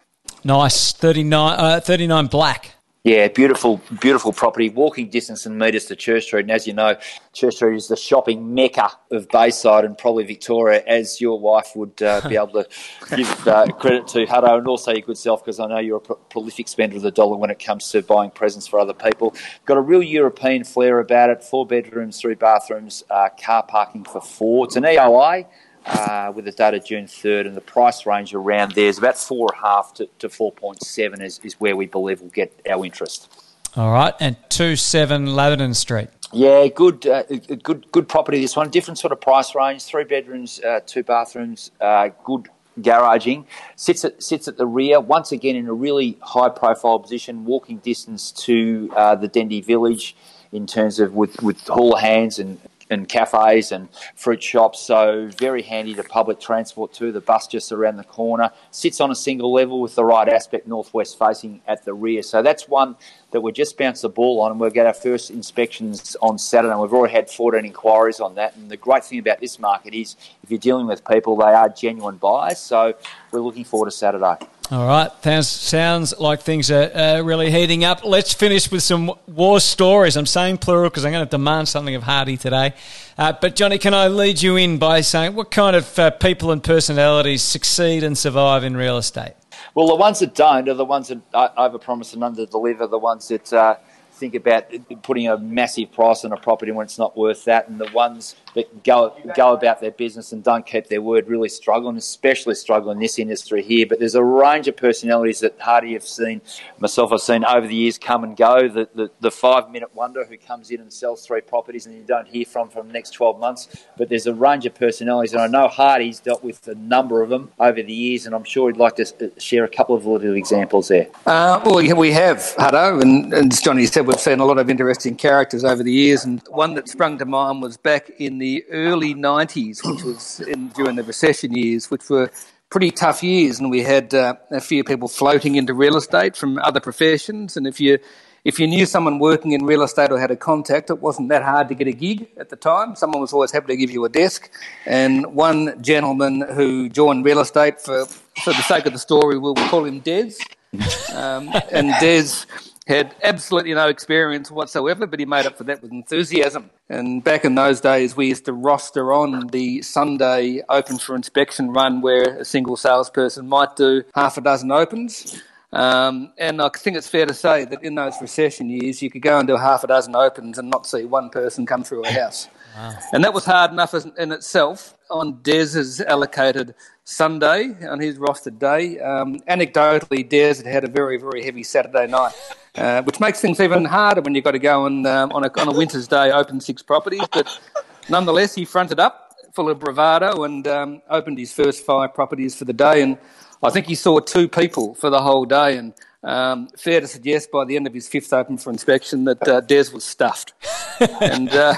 Nice. 0.45 0.93
39, 0.93 1.55
uh, 1.59 1.81
39 1.81 2.27
black. 2.27 2.76
Yeah, 3.07 3.29
beautiful, 3.29 3.81
beautiful 4.01 4.33
property. 4.33 4.69
Walking 4.69 5.09
distance 5.09 5.47
and 5.47 5.57
metres 5.57 5.85
to 5.85 5.95
Church 5.95 6.25
Street. 6.25 6.41
And 6.41 6.51
as 6.51 6.67
you 6.67 6.73
know, 6.73 6.97
Church 7.33 7.55
Street 7.55 7.77
is 7.77 7.87
the 7.87 7.95
shopping 7.95 8.53
mecca 8.53 8.91
of 9.13 9.29
Bayside 9.29 9.85
and 9.85 9.97
probably 9.97 10.25
Victoria, 10.25 10.83
as 10.89 11.21
your 11.21 11.39
wife 11.39 11.71
would 11.77 12.03
uh, 12.03 12.29
be 12.29 12.35
able 12.35 12.65
to 12.65 12.69
give 13.17 13.47
uh, 13.47 13.67
credit 13.67 14.09
to 14.09 14.27
Hutto 14.27 14.59
and 14.59 14.67
also 14.67 14.91
your 14.91 15.03
good 15.03 15.19
self, 15.19 15.45
because 15.45 15.61
I 15.61 15.69
know 15.69 15.79
you're 15.79 15.99
a 15.99 16.01
pro- 16.01 16.17
prolific 16.17 16.67
spender 16.67 16.97
of 16.97 17.03
the 17.03 17.13
dollar 17.13 17.37
when 17.37 17.51
it 17.51 17.61
comes 17.61 17.89
to 17.93 18.03
buying 18.03 18.33
presents 18.33 18.67
for 18.67 18.81
other 18.81 18.93
people. 18.93 19.37
Got 19.67 19.77
a 19.77 19.83
real 19.83 20.03
European 20.03 20.65
flair 20.65 20.99
about 20.99 21.31
it. 21.31 21.45
Four 21.45 21.65
bedrooms, 21.65 22.21
three 22.21 22.35
bathrooms, 22.35 23.05
uh, 23.09 23.29
car 23.41 23.63
parking 23.63 24.03
for 24.03 24.21
four. 24.21 24.65
It's 24.65 24.75
an 24.75 24.83
EOI 24.83 25.47
uh, 25.87 26.33
with 26.35 26.45
the 26.45 26.53
date 26.53 26.75
of 26.75 26.85
June 26.85 27.07
3rd, 27.07 27.47
and 27.47 27.57
the 27.57 27.61
price 27.61 28.07
range 28.07 28.35
around 28.35 28.73
there 28.73 28.89
is 28.89 28.99
about 28.99 29.15
4.5 29.15 29.95
to, 29.95 30.07
to 30.19 30.29
4.7 30.29 31.23
is, 31.23 31.41
is 31.45 31.55
where 31.61 31.77
we 31.77 31.87
believe 31.87 32.21
we'll 32.21 32.31
get 32.31 32.61
our 32.69 32.85
interest. 32.85 33.33
All 33.77 33.93
right, 33.93 34.15
and 34.21 34.37
27 34.51 35.27
Laverton 35.27 35.77
Street. 35.77 36.09
Yeah, 36.33 36.67
good, 36.69 37.07
uh, 37.07 37.23
good, 37.63 37.91
good 37.93 38.09
property. 38.09 38.41
This 38.41 38.57
one, 38.57 38.71
different 38.71 38.99
sort 38.99 39.13
of 39.13 39.21
price 39.21 39.55
range. 39.55 39.85
Three 39.85 40.05
bedrooms, 40.05 40.61
uh, 40.61 40.81
two 40.85 41.03
bathrooms, 41.03 41.71
uh, 41.81 42.09
good 42.25 42.49
garaging. 42.81 43.45
Sits 43.77 44.05
at 44.05 44.23
sits 44.23 44.49
at 44.49 44.57
the 44.57 44.67
rear. 44.67 44.99
Once 44.99 45.31
again, 45.31 45.55
in 45.55 45.69
a 45.69 45.73
really 45.73 46.19
high 46.23 46.49
profile 46.49 46.99
position, 46.99 47.45
walking 47.45 47.79
distance 47.79 48.33
to 48.33 48.91
uh, 48.97 49.15
the 49.15 49.29
Dendy 49.29 49.61
Village 49.61 50.17
in 50.53 50.67
terms 50.67 50.99
of 50.99 51.15
with 51.15 51.41
with 51.43 51.61
hall 51.69 51.97
hands 51.97 52.39
and 52.39 52.59
and 52.91 53.09
cafes 53.09 53.73
and 53.73 53.89
fruit 54.15 54.43
shops. 54.43 54.81
So 54.81 55.29
very 55.39 55.63
handy 55.63 55.95
to 55.95 56.05
public 56.05 56.41
transport 56.41 56.93
too. 56.93 57.13
The 57.13 57.21
bus 57.21 57.47
just 57.47 57.73
around 57.73 57.97
the 57.97 58.05
corner 58.05 58.51
sits 58.71 59.01
on 59.01 59.11
a 59.11 59.15
single 59.15 59.53
level 59.53 59.81
with 59.81 59.95
the 59.95 60.05
right 60.05 60.29
aspect 60.29 60.67
northwest 60.67 61.19
facing 61.19 61.61
at 61.67 61.85
the 61.85 61.95
rear. 61.95 62.23
So 62.23 62.43
that's 62.43 62.69
one 62.69 62.97
that 63.33 63.41
we 63.41 63.53
just 63.53 63.77
bounced 63.77 64.03
the 64.03 64.09
ball 64.09 64.41
on, 64.41 64.53
and 64.53 64.61
we'll 64.61 64.71
get 64.71 64.87
our 64.87 64.95
first 64.95 65.31
inspections 65.31 66.17
on 66.23 66.39
Saturday. 66.39 66.75
We've 66.77 66.93
already 66.93 67.13
had 67.13 67.29
14 67.29 67.65
inquiries 67.65 68.21
on 68.21 68.37
that. 68.37 68.57
And 68.57 68.71
the 68.71 68.77
great 68.77 69.05
thing 69.05 69.19
about 69.19 69.41
this 69.41 69.59
market 69.59 69.95
is, 69.95 70.17
if 70.43 70.51
you're 70.51 70.59
dealing 70.59 70.87
with 70.87 71.05
people, 71.05 71.37
they 71.37 71.45
are 71.45 71.69
genuine 71.69 72.17
buyers. 72.17 72.59
So 72.59 72.95
we're 73.33 73.41
looking 73.41 73.65
forward 73.65 73.87
to 73.87 73.91
Saturday. 73.91 74.37
All 74.69 74.85
right, 74.85 75.13
sounds 75.23 75.47
sounds 75.47 76.19
like 76.19 76.41
things 76.41 76.73
are 76.73 76.91
uh, 76.93 77.21
really 77.21 77.53
heating 77.53 77.85
up. 77.85 78.05
Let's 78.05 78.35
finish 78.35 78.69
with 78.69 78.83
some 78.83 79.13
war 79.29 79.61
stories. 79.61 80.17
I'm 80.17 80.27
saying 80.27 80.59
plural 80.59 80.91
because 80.91 81.05
I'm 81.05 81.13
going 81.13 81.25
to 81.25 81.31
demand 81.31 81.69
something 81.69 81.95
of 81.95 82.03
Hardy 82.03 82.37
today. 82.37 82.75
Uh, 83.17 83.33
but 83.41 83.55
Johnny, 83.55 83.79
can 83.79 83.95
I 83.95 84.09
lead 84.09 84.43
you 84.43 84.57
in 84.57 84.79
by 84.79 85.03
saying 85.03 85.37
what 85.37 85.53
kind 85.53 85.77
of 85.77 85.97
uh, 86.01 86.11
people 86.11 86.51
and 86.51 86.65
personalities 86.65 87.43
succeed 87.43 88.03
and 88.03 88.19
survive 88.19 88.65
in 88.65 88.77
real 88.77 88.99
estate? 88.99 89.35
Well, 89.77 89.87
the 89.87 89.95
ones 89.95 90.19
that 90.19 90.35
don't 90.35 90.69
are 90.69 90.75
the 90.75 90.85
ones 90.85 91.09
that 91.09 91.33
overpromise 91.33 92.13
and 92.15 92.23
underdeliver. 92.23 92.91
The 92.91 92.99
ones 92.99 93.29
that 93.29 93.53
uh, 93.53 93.77
think 94.17 94.35
about 94.35 94.65
putting 95.03 95.29
a 95.29 95.37
massive 95.39 95.93
price 95.93 96.25
on 96.25 96.33
a 96.33 96.37
property 96.37 96.73
when 96.73 96.85
it's 96.85 96.99
not 96.99 97.17
worth 97.17 97.45
that, 97.45 97.69
and 97.69 97.79
the 97.79 97.91
ones 97.93 98.35
that 98.55 98.83
go 98.83 99.15
go 99.37 99.53
about 99.53 99.81
their 99.81 99.91
business 99.91 100.33
and 100.33 100.43
don't 100.43 100.65
keep 100.65 100.89
their 100.89 101.03
word 101.03 101.29
really 101.29 101.49
struggle, 101.49 101.89
and 101.89 101.99
especially 101.99 102.55
struggle 102.55 102.91
in 102.91 102.99
this 102.99 103.19
industry 103.19 103.63
here. 103.63 103.87
But 103.87 103.99
there's 103.99 104.15
a 104.15 104.25
range 104.25 104.69
of 104.69 104.77
personalities 104.77 105.41
that 105.41 105.61
Hardy 105.61 105.93
have 105.93 106.07
seen, 106.07 106.41
myself 106.79 107.13
I've 107.13 107.21
seen 107.21 107.45
over 107.45 107.67
the 107.67 107.75
years 107.75 107.99
come 107.99 108.25
and 108.25 108.37
go. 108.37 108.69
The, 108.69 108.89
the, 108.95 109.11
the 109.21 109.31
five 109.31 109.71
minute 109.71 109.95
wonder 109.95 110.25
who 110.25 110.39
comes 110.39 110.71
in 110.71 110.81
and 110.81 110.93
sells 110.93 111.27
three 111.27 111.43
properties 111.43 111.87
and 111.87 111.95
you 111.95 112.03
don't 112.03 112.27
hear 112.27 112.47
from 112.47 112.71
for 112.71 112.83
the 112.83 112.93
next 112.93 113.11
12 113.11 113.39
months. 113.39 113.85
But 113.99 114.09
there's 114.09 114.27
a 114.27 114.35
range 114.35 114.65
of 114.67 114.75
personalities, 114.75 115.35
and 115.35 115.43
I 115.43 115.47
know 115.47 115.69
Hardy's 115.69 116.21
dealt 116.21 116.43
with 116.43 116.67
a 116.69 116.75
number 116.75 117.23
of 117.23 117.29
them 117.29 117.53
over 117.59 117.83
the 117.83 117.93
years, 117.93 118.27
and 118.27 118.35
I'm 118.35 118.45
sure 118.45 118.71
he'd 118.71 118.79
like 118.79 118.97
to 118.97 119.33
share 119.39 119.65
a 119.65 119.69
couple 119.69 119.95
of 119.95 120.07
little 120.07 120.35
examples 120.35 120.89
there. 120.89 121.09
Uh, 121.27 121.61
well, 121.65 121.97
we 121.97 122.13
have, 122.13 122.39
Hutto, 122.59 123.03
and, 123.03 123.33
and 123.35 123.53
as 123.53 123.61
Johnny 123.61 123.85
said, 123.87 124.06
we've 124.07 124.21
seen 124.21 124.41
a 124.41 124.45
lot 124.45 124.59
of 124.59 124.71
interesting 124.71 125.17
characters 125.17 125.65
over 125.65 125.83
the 125.83 125.93
years, 125.93 126.25
and 126.25 126.43
one 126.49 126.75
that 126.75 126.89
sprung 126.89 127.19
to 127.19 127.25
mind 127.25 127.63
was 127.63 127.77
back 127.77 128.11
in 128.19 128.39
the 128.39 128.65
early 128.71 129.15
90s, 129.15 129.85
which 129.85 130.03
was 130.03 130.41
in, 130.41 130.69
during 130.69 130.97
the 130.97 131.03
recession 131.03 131.53
years, 131.53 131.91
which 131.91 132.09
were 132.09 132.31
pretty 132.71 132.91
tough 132.91 133.23
years, 133.23 133.59
and 133.59 133.71
we 133.71 133.83
had 133.83 134.15
uh, 134.15 134.35
a 134.51 134.61
few 134.61 134.85
people 134.85 135.09
floating 135.09 135.57
into 135.57 135.75
real 135.75 135.97
estate 135.97 136.37
from 136.37 136.59
other 136.59 136.81
professions, 136.81 137.57
and 137.57 137.67
if 137.67 137.81
you 137.81 137.99
if 138.45 138.61
you 138.61 138.69
knew 138.69 138.87
someone 138.87 139.19
working 139.19 139.51
in 139.51 139.67
real 139.67 139.83
estate 139.83 140.13
or 140.13 140.21
had 140.21 140.31
a 140.31 140.37
contact, 140.37 140.89
it 140.89 141.01
wasn't 141.01 141.31
that 141.31 141.43
hard 141.43 141.69
to 141.69 141.75
get 141.75 141.89
a 141.89 141.93
gig 141.93 142.29
at 142.37 142.49
the 142.49 142.55
time. 142.55 142.95
Someone 142.95 143.21
was 143.21 143.33
always 143.33 143.51
happy 143.51 143.67
to 143.67 143.77
give 143.77 143.91
you 143.91 144.05
a 144.05 144.09
desk. 144.09 144.49
And 144.85 145.35
one 145.35 145.83
gentleman 145.83 146.43
who 146.43 146.89
joined 146.89 147.25
real 147.25 147.41
estate, 147.41 147.81
for, 147.81 148.07
for 148.07 148.53
the 148.53 148.63
sake 148.63 148.87
of 148.87 148.93
the 148.93 149.01
story, 149.01 149.37
we'll 149.37 149.57
call 149.57 149.85
him 149.85 149.99
Des. 149.99 150.35
Um, 151.13 151.51
and 151.73 151.95
Des 152.01 152.45
had 152.87 153.15
absolutely 153.23 153.75
no 153.75 153.89
experience 153.89 154.51
whatsoever, 154.51 155.07
but 155.07 155.19
he 155.19 155.27
made 155.27 155.45
up 155.45 155.59
for 155.59 155.65
that 155.65 155.83
with 155.83 155.91
enthusiasm. 155.91 156.71
And 156.89 157.23
back 157.23 157.45
in 157.45 157.57
those 157.57 157.81
days, 157.81 158.17
we 158.17 158.29
used 158.29 158.45
to 158.45 158.53
roster 158.53 159.13
on 159.13 159.49
the 159.49 159.83
Sunday 159.83 160.63
open 160.69 160.99
for 160.99 161.17
inspection 161.17 161.73
run 161.73 162.01
where 162.01 162.39
a 162.39 162.45
single 162.45 162.77
salesperson 162.77 163.49
might 163.49 163.75
do 163.75 164.05
half 164.15 164.39
a 164.39 164.41
dozen 164.41 164.71
opens. 164.71 165.43
Um, 165.73 166.33
and 166.39 166.63
I 166.63 166.69
think 166.69 166.97
it's 166.97 167.09
fair 167.09 167.27
to 167.27 167.35
say 167.35 167.65
that 167.65 167.83
in 167.83 167.97
those 167.97 168.15
recession 168.21 168.71
years, 168.71 169.03
you 169.03 169.11
could 169.11 169.23
go 169.23 169.39
and 169.39 169.49
do 169.49 169.57
half 169.57 169.83
a 169.83 169.89
dozen 169.89 170.15
opens 170.15 170.57
and 170.57 170.71
not 170.71 170.87
see 170.87 171.05
one 171.05 171.29
person 171.29 171.67
come 171.67 171.83
through 171.83 172.05
a 172.05 172.11
house. 172.11 172.49
Wow. 172.77 172.97
And 173.13 173.25
that 173.25 173.35
was 173.35 173.45
hard 173.45 173.73
enough 173.73 173.95
in 173.95 174.31
itself 174.31 174.96
on 175.11 175.41
Des's 175.43 176.01
allocated 176.01 176.75
Sunday, 177.05 177.77
on 177.87 178.01
his 178.01 178.19
rostered 178.19 178.59
day. 178.59 178.99
Um, 178.99 179.39
anecdotally, 179.49 180.29
Des 180.29 180.57
had 180.57 180.67
had 180.67 180.85
a 180.85 180.89
very, 180.89 181.19
very 181.19 181.43
heavy 181.43 181.63
Saturday 181.63 182.07
night, 182.07 182.33
uh, 182.75 183.03
which 183.03 183.21
makes 183.21 183.41
things 183.41 183.61
even 183.61 183.85
harder 183.85 184.21
when 184.21 184.35
you've 184.35 184.45
got 184.45 184.53
to 184.53 184.59
go 184.59 184.87
and, 184.87 185.07
um, 185.07 185.33
on, 185.33 185.45
a, 185.45 185.61
on 185.61 185.69
a 185.69 185.73
winter's 185.73 186.09
day 186.09 186.33
open 186.33 186.61
six 186.61 186.83
properties. 186.83 187.23
But 187.33 187.61
nonetheless, 188.09 188.55
he 188.55 188.65
fronted 188.65 188.99
up 188.99 189.35
full 189.57 189.71
of 189.71 189.79
bravado 189.79 190.45
and 190.45 190.67
um, 190.69 191.03
opened 191.09 191.39
his 191.39 191.53
first 191.53 191.85
five 191.85 192.13
properties 192.13 192.55
for 192.55 192.67
the 192.67 192.75
day. 192.75 193.03
And 193.03 193.17
I 193.63 193.71
think 193.71 193.87
he 193.87 193.95
saw 193.95 194.21
two 194.21 194.49
people 194.49 194.95
for 194.95 195.09
the 195.09 195.23
whole 195.23 195.47
day. 195.47 195.79
And 195.79 195.95
um, 196.23 196.69
fair 196.77 197.01
to 197.01 197.07
suggest 197.07 197.51
by 197.51 197.65
the 197.65 197.77
end 197.77 197.87
of 197.87 197.95
his 197.95 198.09
fifth 198.09 198.33
open 198.33 198.59
for 198.59 198.71
inspection 198.71 199.25
that 199.25 199.49
uh, 199.49 199.61
Des 199.61 199.91
was 199.95 200.05
stuffed. 200.05 200.53
and 201.21 201.49
uh, 201.51 201.77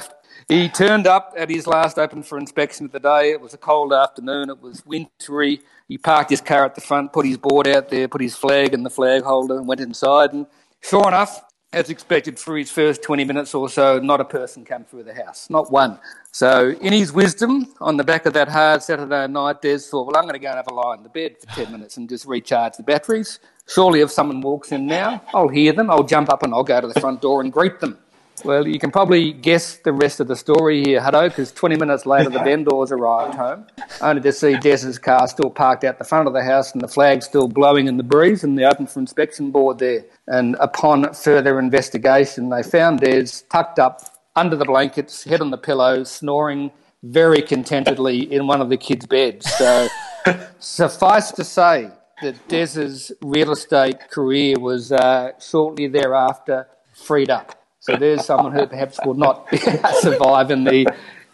he 0.48 0.68
turned 0.68 1.06
up 1.06 1.34
at 1.36 1.50
his 1.50 1.66
last 1.66 1.98
open 1.98 2.22
for 2.22 2.38
inspection 2.38 2.86
of 2.86 2.92
the 2.92 3.00
day. 3.00 3.32
It 3.32 3.40
was 3.40 3.52
a 3.52 3.58
cold 3.58 3.92
afternoon. 3.92 4.48
It 4.48 4.62
was 4.62 4.84
wintry. 4.86 5.60
He 5.88 5.98
parked 5.98 6.30
his 6.30 6.40
car 6.40 6.64
at 6.64 6.74
the 6.74 6.80
front, 6.80 7.12
put 7.12 7.26
his 7.26 7.36
board 7.36 7.68
out 7.68 7.90
there, 7.90 8.08
put 8.08 8.22
his 8.22 8.34
flag 8.34 8.72
in 8.72 8.82
the 8.82 8.90
flag 8.90 9.22
holder, 9.22 9.58
and 9.58 9.68
went 9.68 9.80
inside. 9.80 10.32
And 10.32 10.46
sure 10.80 11.06
enough, 11.06 11.42
as 11.70 11.90
expected, 11.90 12.38
for 12.38 12.56
his 12.56 12.70
first 12.70 13.02
20 13.02 13.24
minutes 13.24 13.54
or 13.54 13.68
so, 13.68 13.98
not 13.98 14.22
a 14.22 14.24
person 14.24 14.64
came 14.64 14.84
through 14.84 15.04
the 15.04 15.12
house, 15.12 15.50
not 15.50 15.70
one. 15.70 15.98
So, 16.32 16.70
in 16.80 16.94
his 16.94 17.12
wisdom, 17.12 17.74
on 17.78 17.98
the 17.98 18.04
back 18.04 18.24
of 18.24 18.32
that 18.32 18.48
hard 18.48 18.82
Saturday 18.82 19.26
night, 19.30 19.60
Des 19.60 19.78
thought, 19.80 20.06
well, 20.06 20.16
I'm 20.16 20.22
going 20.22 20.32
to 20.32 20.38
go 20.38 20.48
and 20.48 20.56
have 20.56 20.68
a 20.68 20.72
lie 20.72 20.94
in 20.94 21.02
the 21.02 21.10
bed 21.10 21.36
for 21.38 21.46
10 21.48 21.72
minutes 21.72 21.98
and 21.98 22.08
just 22.08 22.24
recharge 22.24 22.78
the 22.78 22.82
batteries. 22.82 23.38
Surely, 23.66 24.00
if 24.00 24.10
someone 24.10 24.40
walks 24.40 24.72
in 24.72 24.86
now, 24.86 25.22
I'll 25.34 25.48
hear 25.48 25.74
them, 25.74 25.90
I'll 25.90 26.04
jump 26.04 26.30
up 26.30 26.42
and 26.42 26.54
I'll 26.54 26.64
go 26.64 26.80
to 26.80 26.88
the 26.88 26.98
front 27.00 27.20
door 27.20 27.42
and 27.42 27.52
greet 27.52 27.80
them. 27.80 27.98
Well, 28.44 28.66
you 28.66 28.78
can 28.78 28.90
probably 28.90 29.32
guess 29.32 29.76
the 29.76 29.92
rest 29.92 30.20
of 30.20 30.28
the 30.28 30.36
story 30.36 30.82
here, 30.82 31.00
Hutto, 31.00 31.28
because 31.28 31.52
20 31.52 31.76
minutes 31.76 32.06
later 32.06 32.30
the 32.30 32.38
vendors 32.44 32.92
arrived 32.92 33.34
home, 33.34 33.66
only 34.00 34.22
to 34.22 34.32
see 34.32 34.56
Des's 34.56 34.98
car 34.98 35.26
still 35.28 35.50
parked 35.50 35.84
out 35.84 35.98
the 35.98 36.04
front 36.04 36.26
of 36.26 36.34
the 36.34 36.42
house 36.42 36.72
and 36.72 36.80
the 36.80 36.88
flag 36.88 37.22
still 37.22 37.48
blowing 37.48 37.86
in 37.86 37.96
the 37.96 38.02
breeze 38.02 38.44
and 38.44 38.58
the 38.58 38.64
open 38.64 38.86
for 38.86 39.00
inspection 39.00 39.50
board 39.50 39.78
there. 39.78 40.04
And 40.26 40.56
upon 40.60 41.12
further 41.14 41.58
investigation, 41.58 42.48
they 42.48 42.62
found 42.62 43.00
Des 43.00 43.26
tucked 43.50 43.78
up 43.78 44.00
under 44.36 44.56
the 44.56 44.64
blankets, 44.64 45.24
head 45.24 45.40
on 45.40 45.50
the 45.50 45.58
pillow, 45.58 46.04
snoring 46.04 46.70
very 47.02 47.42
contentedly 47.42 48.32
in 48.32 48.46
one 48.46 48.60
of 48.60 48.68
the 48.68 48.76
kids' 48.76 49.06
beds. 49.06 49.50
So 49.54 49.88
suffice 50.58 51.32
to 51.32 51.44
say 51.44 51.90
that 52.22 52.48
Des's 52.48 53.12
real 53.22 53.52
estate 53.52 54.10
career 54.10 54.56
was 54.58 54.92
uh, 54.92 55.32
shortly 55.40 55.86
thereafter 55.88 56.68
freed 56.94 57.30
up. 57.30 57.57
So 57.80 57.96
there's 57.96 58.24
someone 58.24 58.52
who 58.52 58.66
perhaps 58.66 58.98
will 59.04 59.14
not 59.14 59.48
survive 60.00 60.50
in 60.50 60.64
the 60.64 60.86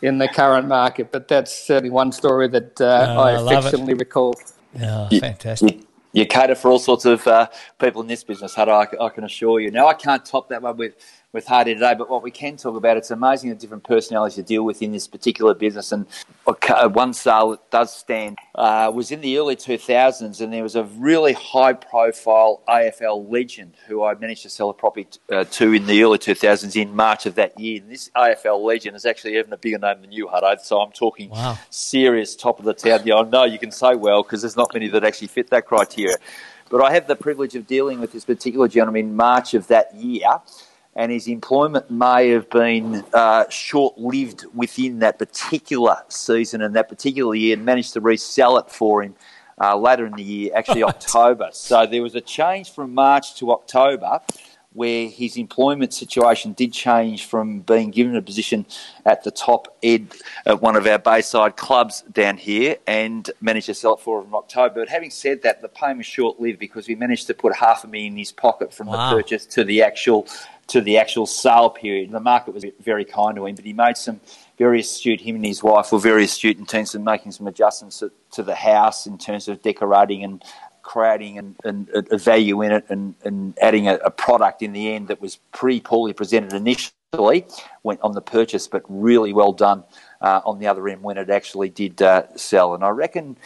in 0.02 0.18
the 0.18 0.28
current 0.28 0.68
market. 0.68 1.10
But 1.10 1.28
that's 1.28 1.54
certainly 1.54 1.90
one 1.90 2.12
story 2.12 2.48
that 2.48 2.80
uh, 2.80 3.14
oh, 3.16 3.22
I 3.22 3.56
affectionately 3.56 3.94
recall. 3.94 4.34
Yeah, 4.74 5.08
fantastic. 5.08 5.76
You, 5.76 5.86
you, 6.12 6.26
cater 6.26 6.54
for 6.54 6.70
all 6.70 6.78
sorts 6.78 7.04
of 7.04 7.26
uh, 7.26 7.48
people 7.78 8.02
in 8.02 8.08
this 8.08 8.24
business, 8.24 8.54
Hutto, 8.54 8.68
I, 8.68 9.04
I 9.04 9.08
can 9.08 9.24
assure 9.24 9.60
you. 9.60 9.70
Now, 9.70 9.86
I 9.86 9.94
can't 9.94 10.24
top 10.24 10.48
that 10.48 10.62
one 10.62 10.76
with 10.76 10.94
with 11.34 11.48
Hardy 11.48 11.74
today, 11.74 11.94
but 11.98 12.08
what 12.08 12.22
we 12.22 12.30
can 12.30 12.56
talk 12.56 12.76
about, 12.76 12.96
it's 12.96 13.10
amazing 13.10 13.50
the 13.50 13.56
different 13.56 13.82
personalities 13.82 14.38
you 14.38 14.44
deal 14.44 14.62
with 14.62 14.80
in 14.80 14.92
this 14.92 15.08
particular 15.08 15.52
business. 15.52 15.90
And 15.90 16.06
one 16.94 17.12
sale 17.12 17.50
that 17.50 17.70
does 17.72 17.94
stand 17.94 18.38
uh, 18.54 18.90
was 18.94 19.10
in 19.10 19.20
the 19.20 19.36
early 19.36 19.56
2000s, 19.56 20.40
and 20.40 20.52
there 20.52 20.62
was 20.62 20.76
a 20.76 20.84
really 20.84 21.32
high 21.32 21.72
profile 21.72 22.62
AFL 22.68 23.28
legend 23.28 23.74
who 23.88 24.04
I 24.04 24.14
managed 24.14 24.44
to 24.44 24.48
sell 24.48 24.70
a 24.70 24.74
property 24.74 25.08
uh, 25.30 25.42
to 25.42 25.72
in 25.72 25.86
the 25.86 26.04
early 26.04 26.18
2000s 26.18 26.80
in 26.80 26.94
March 26.94 27.26
of 27.26 27.34
that 27.34 27.58
year. 27.58 27.80
And 27.82 27.90
this 27.90 28.10
AFL 28.16 28.62
legend 28.62 28.94
is 28.94 29.04
actually 29.04 29.36
even 29.36 29.52
a 29.52 29.58
bigger 29.58 29.78
name 29.78 30.02
than 30.02 30.12
you, 30.12 30.28
Hutto, 30.28 30.60
so 30.60 30.80
I'm 30.80 30.92
talking 30.92 31.30
wow. 31.30 31.58
serious 31.68 32.36
top 32.36 32.60
of 32.60 32.64
the 32.64 32.74
town. 32.74 33.00
Yeah, 33.04 33.16
I 33.16 33.22
know 33.24 33.42
you 33.42 33.58
can 33.58 33.72
say 33.72 33.96
well 33.96 34.22
because 34.22 34.42
there's 34.42 34.56
not 34.56 34.72
many 34.72 34.86
that 34.86 35.02
actually 35.02 35.28
fit 35.28 35.50
that 35.50 35.66
criteria. 35.66 36.14
But 36.70 36.80
I 36.80 36.92
had 36.92 37.08
the 37.08 37.16
privilege 37.16 37.56
of 37.56 37.66
dealing 37.66 38.00
with 38.00 38.12
this 38.12 38.24
particular 38.24 38.68
gentleman 38.68 39.06
in 39.06 39.16
March 39.16 39.54
of 39.54 39.66
that 39.66 39.94
year, 39.94 40.28
and 40.96 41.10
his 41.10 41.26
employment 41.26 41.90
may 41.90 42.30
have 42.30 42.48
been 42.50 43.04
uh, 43.12 43.48
short 43.48 43.98
lived 43.98 44.46
within 44.54 45.00
that 45.00 45.18
particular 45.18 45.96
season 46.08 46.62
and 46.62 46.74
that 46.74 46.88
particular 46.88 47.34
year, 47.34 47.56
and 47.56 47.64
managed 47.64 47.92
to 47.94 48.00
resell 48.00 48.56
it 48.58 48.70
for 48.70 49.02
him. 49.02 49.14
Uh, 49.60 49.76
later 49.76 50.04
in 50.04 50.12
the 50.14 50.22
year, 50.22 50.50
actually 50.52 50.82
October. 50.82 51.48
So 51.52 51.86
there 51.86 52.02
was 52.02 52.16
a 52.16 52.20
change 52.20 52.72
from 52.72 52.92
March 52.92 53.36
to 53.36 53.52
October, 53.52 54.20
where 54.74 55.08
his 55.08 55.36
employment 55.36 55.94
situation 55.94 56.52
did 56.52 56.72
change 56.72 57.24
from 57.26 57.60
being 57.60 57.90
given 57.90 58.16
a 58.16 58.22
position 58.22 58.66
at 59.06 59.22
the 59.22 59.30
top 59.30 59.76
ed 59.82 60.06
at 60.46 60.60
one 60.60 60.74
of 60.74 60.84
our 60.86 60.98
Bayside 60.98 61.56
clubs 61.56 62.02
down 62.12 62.36
here 62.36 62.76
and 62.86 63.30
managed 63.40 63.66
to 63.66 63.74
sell 63.74 63.94
it 63.94 64.00
for 64.00 64.20
him 64.20 64.28
in 64.28 64.34
October. 64.34 64.80
But 64.80 64.88
having 64.88 65.10
said 65.10 65.42
that, 65.42 65.62
the 65.62 65.68
pain 65.68 65.96
was 65.96 66.06
short 66.06 66.40
lived 66.40 66.58
because 66.58 66.88
we 66.88 66.96
managed 66.96 67.28
to 67.28 67.34
put 67.34 67.54
half 67.54 67.84
a 67.84 67.86
million 67.86 68.14
in 68.14 68.18
his 68.18 68.32
pocket 68.32 68.74
from 68.74 68.88
wow. 68.88 69.10
the 69.10 69.16
purchase 69.16 69.46
to 69.46 69.64
the 69.64 69.82
actual 69.82 70.26
to 70.66 70.80
the 70.80 70.98
actual 70.98 71.26
sale 71.26 71.70
period. 71.70 72.10
The 72.10 72.20
market 72.20 72.54
was 72.54 72.64
very 72.80 73.04
kind 73.04 73.36
to 73.36 73.46
him, 73.46 73.54
but 73.54 73.64
he 73.64 73.72
made 73.72 73.96
some 73.96 74.20
very 74.58 74.80
astute, 74.80 75.20
him 75.20 75.36
and 75.36 75.44
his 75.44 75.62
wife 75.62 75.92
were 75.92 75.98
very 75.98 76.24
astute 76.24 76.58
in 76.58 76.66
terms 76.66 76.94
of 76.94 77.02
making 77.02 77.32
some 77.32 77.46
adjustments 77.46 77.98
to, 77.98 78.10
to 78.32 78.42
the 78.42 78.54
house 78.54 79.06
in 79.06 79.18
terms 79.18 79.48
of 79.48 79.62
decorating 79.62 80.24
and 80.24 80.42
creating 80.84 81.38
and, 81.38 81.56
and, 81.64 81.88
a 82.12 82.18
value 82.18 82.62
in 82.62 82.70
it 82.70 82.84
and, 82.88 83.14
and 83.24 83.58
adding 83.60 83.88
a, 83.88 83.94
a, 83.96 84.10
product 84.10 84.62
in 84.62 84.72
the 84.72 84.92
end 84.92 85.08
that 85.08 85.20
was 85.20 85.38
pretty 85.50 85.80
poorly 85.80 86.12
presented 86.12 86.52
initially 86.52 86.92
went 87.82 88.00
on 88.02 88.12
the 88.12 88.20
purchase, 88.20 88.66
but 88.66 88.82
really 88.88 89.32
well 89.32 89.52
done 89.52 89.84
uh, 90.20 90.40
on 90.44 90.58
the 90.58 90.66
other 90.66 90.88
end 90.88 91.02
when 91.02 91.16
it 91.16 91.30
actually 91.30 91.68
did 91.68 92.00
uh, 92.02 92.24
sell. 92.36 92.74
And 92.74 92.82
I 92.82 92.88
reckon 92.88 93.36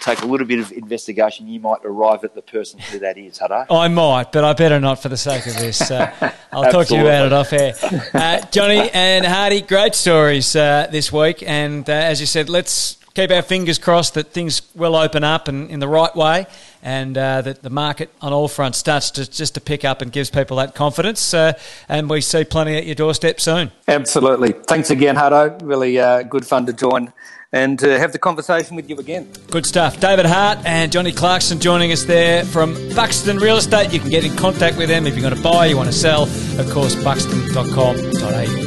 take 0.00 0.22
a 0.22 0.26
little 0.26 0.46
bit 0.46 0.60
of 0.60 0.70
investigation, 0.72 1.48
you 1.48 1.60
might 1.60 1.80
arrive 1.84 2.24
at 2.24 2.34
the 2.34 2.42
person 2.42 2.78
who 2.78 2.98
that 3.00 3.18
is, 3.18 3.38
Hutto. 3.38 3.66
I 3.70 3.88
might, 3.88 4.32
but 4.32 4.44
I 4.44 4.52
better 4.52 4.78
not 4.78 5.02
for 5.02 5.08
the 5.08 5.16
sake 5.16 5.46
of 5.46 5.54
this. 5.56 5.90
Uh, 5.90 6.12
I'll 6.52 6.70
talk 6.70 6.86
to 6.88 6.94
you 6.94 7.02
about 7.02 7.26
it 7.26 7.32
off 7.32 7.52
air. 7.52 7.74
Uh, 8.14 8.44
Johnny 8.50 8.90
and 8.90 9.24
Hardy, 9.24 9.62
great 9.62 9.94
stories 9.94 10.54
uh, 10.54 10.86
this 10.90 11.10
week. 11.10 11.42
And 11.46 11.88
uh, 11.88 11.92
as 11.92 12.20
you 12.20 12.26
said, 12.26 12.48
let's 12.48 12.98
keep 13.16 13.30
our 13.30 13.42
fingers 13.42 13.78
crossed 13.78 14.14
that 14.14 14.28
things 14.28 14.62
will 14.74 14.94
open 14.94 15.24
up 15.24 15.48
and 15.48 15.70
in 15.70 15.80
the 15.80 15.88
right 15.88 16.14
way 16.14 16.46
and 16.82 17.16
uh, 17.16 17.40
that 17.40 17.62
the 17.62 17.70
market 17.70 18.10
on 18.20 18.32
all 18.32 18.46
fronts 18.46 18.76
starts 18.78 19.10
to 19.10 19.28
just 19.28 19.54
to 19.54 19.60
pick 19.60 19.84
up 19.84 20.02
and 20.02 20.12
gives 20.12 20.28
people 20.28 20.58
that 20.58 20.74
confidence. 20.74 21.32
Uh, 21.32 21.54
and 21.88 22.10
we 22.10 22.20
see 22.20 22.44
plenty 22.44 22.76
at 22.76 22.84
your 22.84 22.94
doorstep 22.94 23.40
soon. 23.40 23.72
Absolutely. 23.88 24.52
Thanks 24.52 24.90
again, 24.90 25.16
Hutto. 25.16 25.58
Really 25.62 25.98
uh, 25.98 26.22
good 26.24 26.44
fun 26.44 26.66
to 26.66 26.74
join 26.74 27.10
and 27.52 27.78
to 27.78 27.98
have 27.98 28.12
the 28.12 28.18
conversation 28.18 28.76
with 28.76 28.90
you 28.90 28.98
again. 28.98 29.26
Good 29.50 29.64
stuff. 29.64 29.98
David 29.98 30.26
Hart 30.26 30.58
and 30.66 30.92
Johnny 30.92 31.12
Clarkson 31.12 31.58
joining 31.58 31.92
us 31.92 32.04
there 32.04 32.44
from 32.44 32.74
Buxton 32.94 33.38
Real 33.38 33.56
Estate. 33.56 33.94
You 33.94 34.00
can 34.00 34.10
get 34.10 34.24
in 34.24 34.36
contact 34.36 34.76
with 34.76 34.88
them 34.88 35.06
if 35.06 35.14
you're 35.14 35.22
going 35.22 35.34
to 35.36 35.42
buy, 35.42 35.66
you 35.66 35.76
want 35.76 35.88
to 35.88 35.96
sell. 35.96 36.24
Of 36.60 36.70
course, 36.70 37.02
buxton.com.au. 37.02 38.65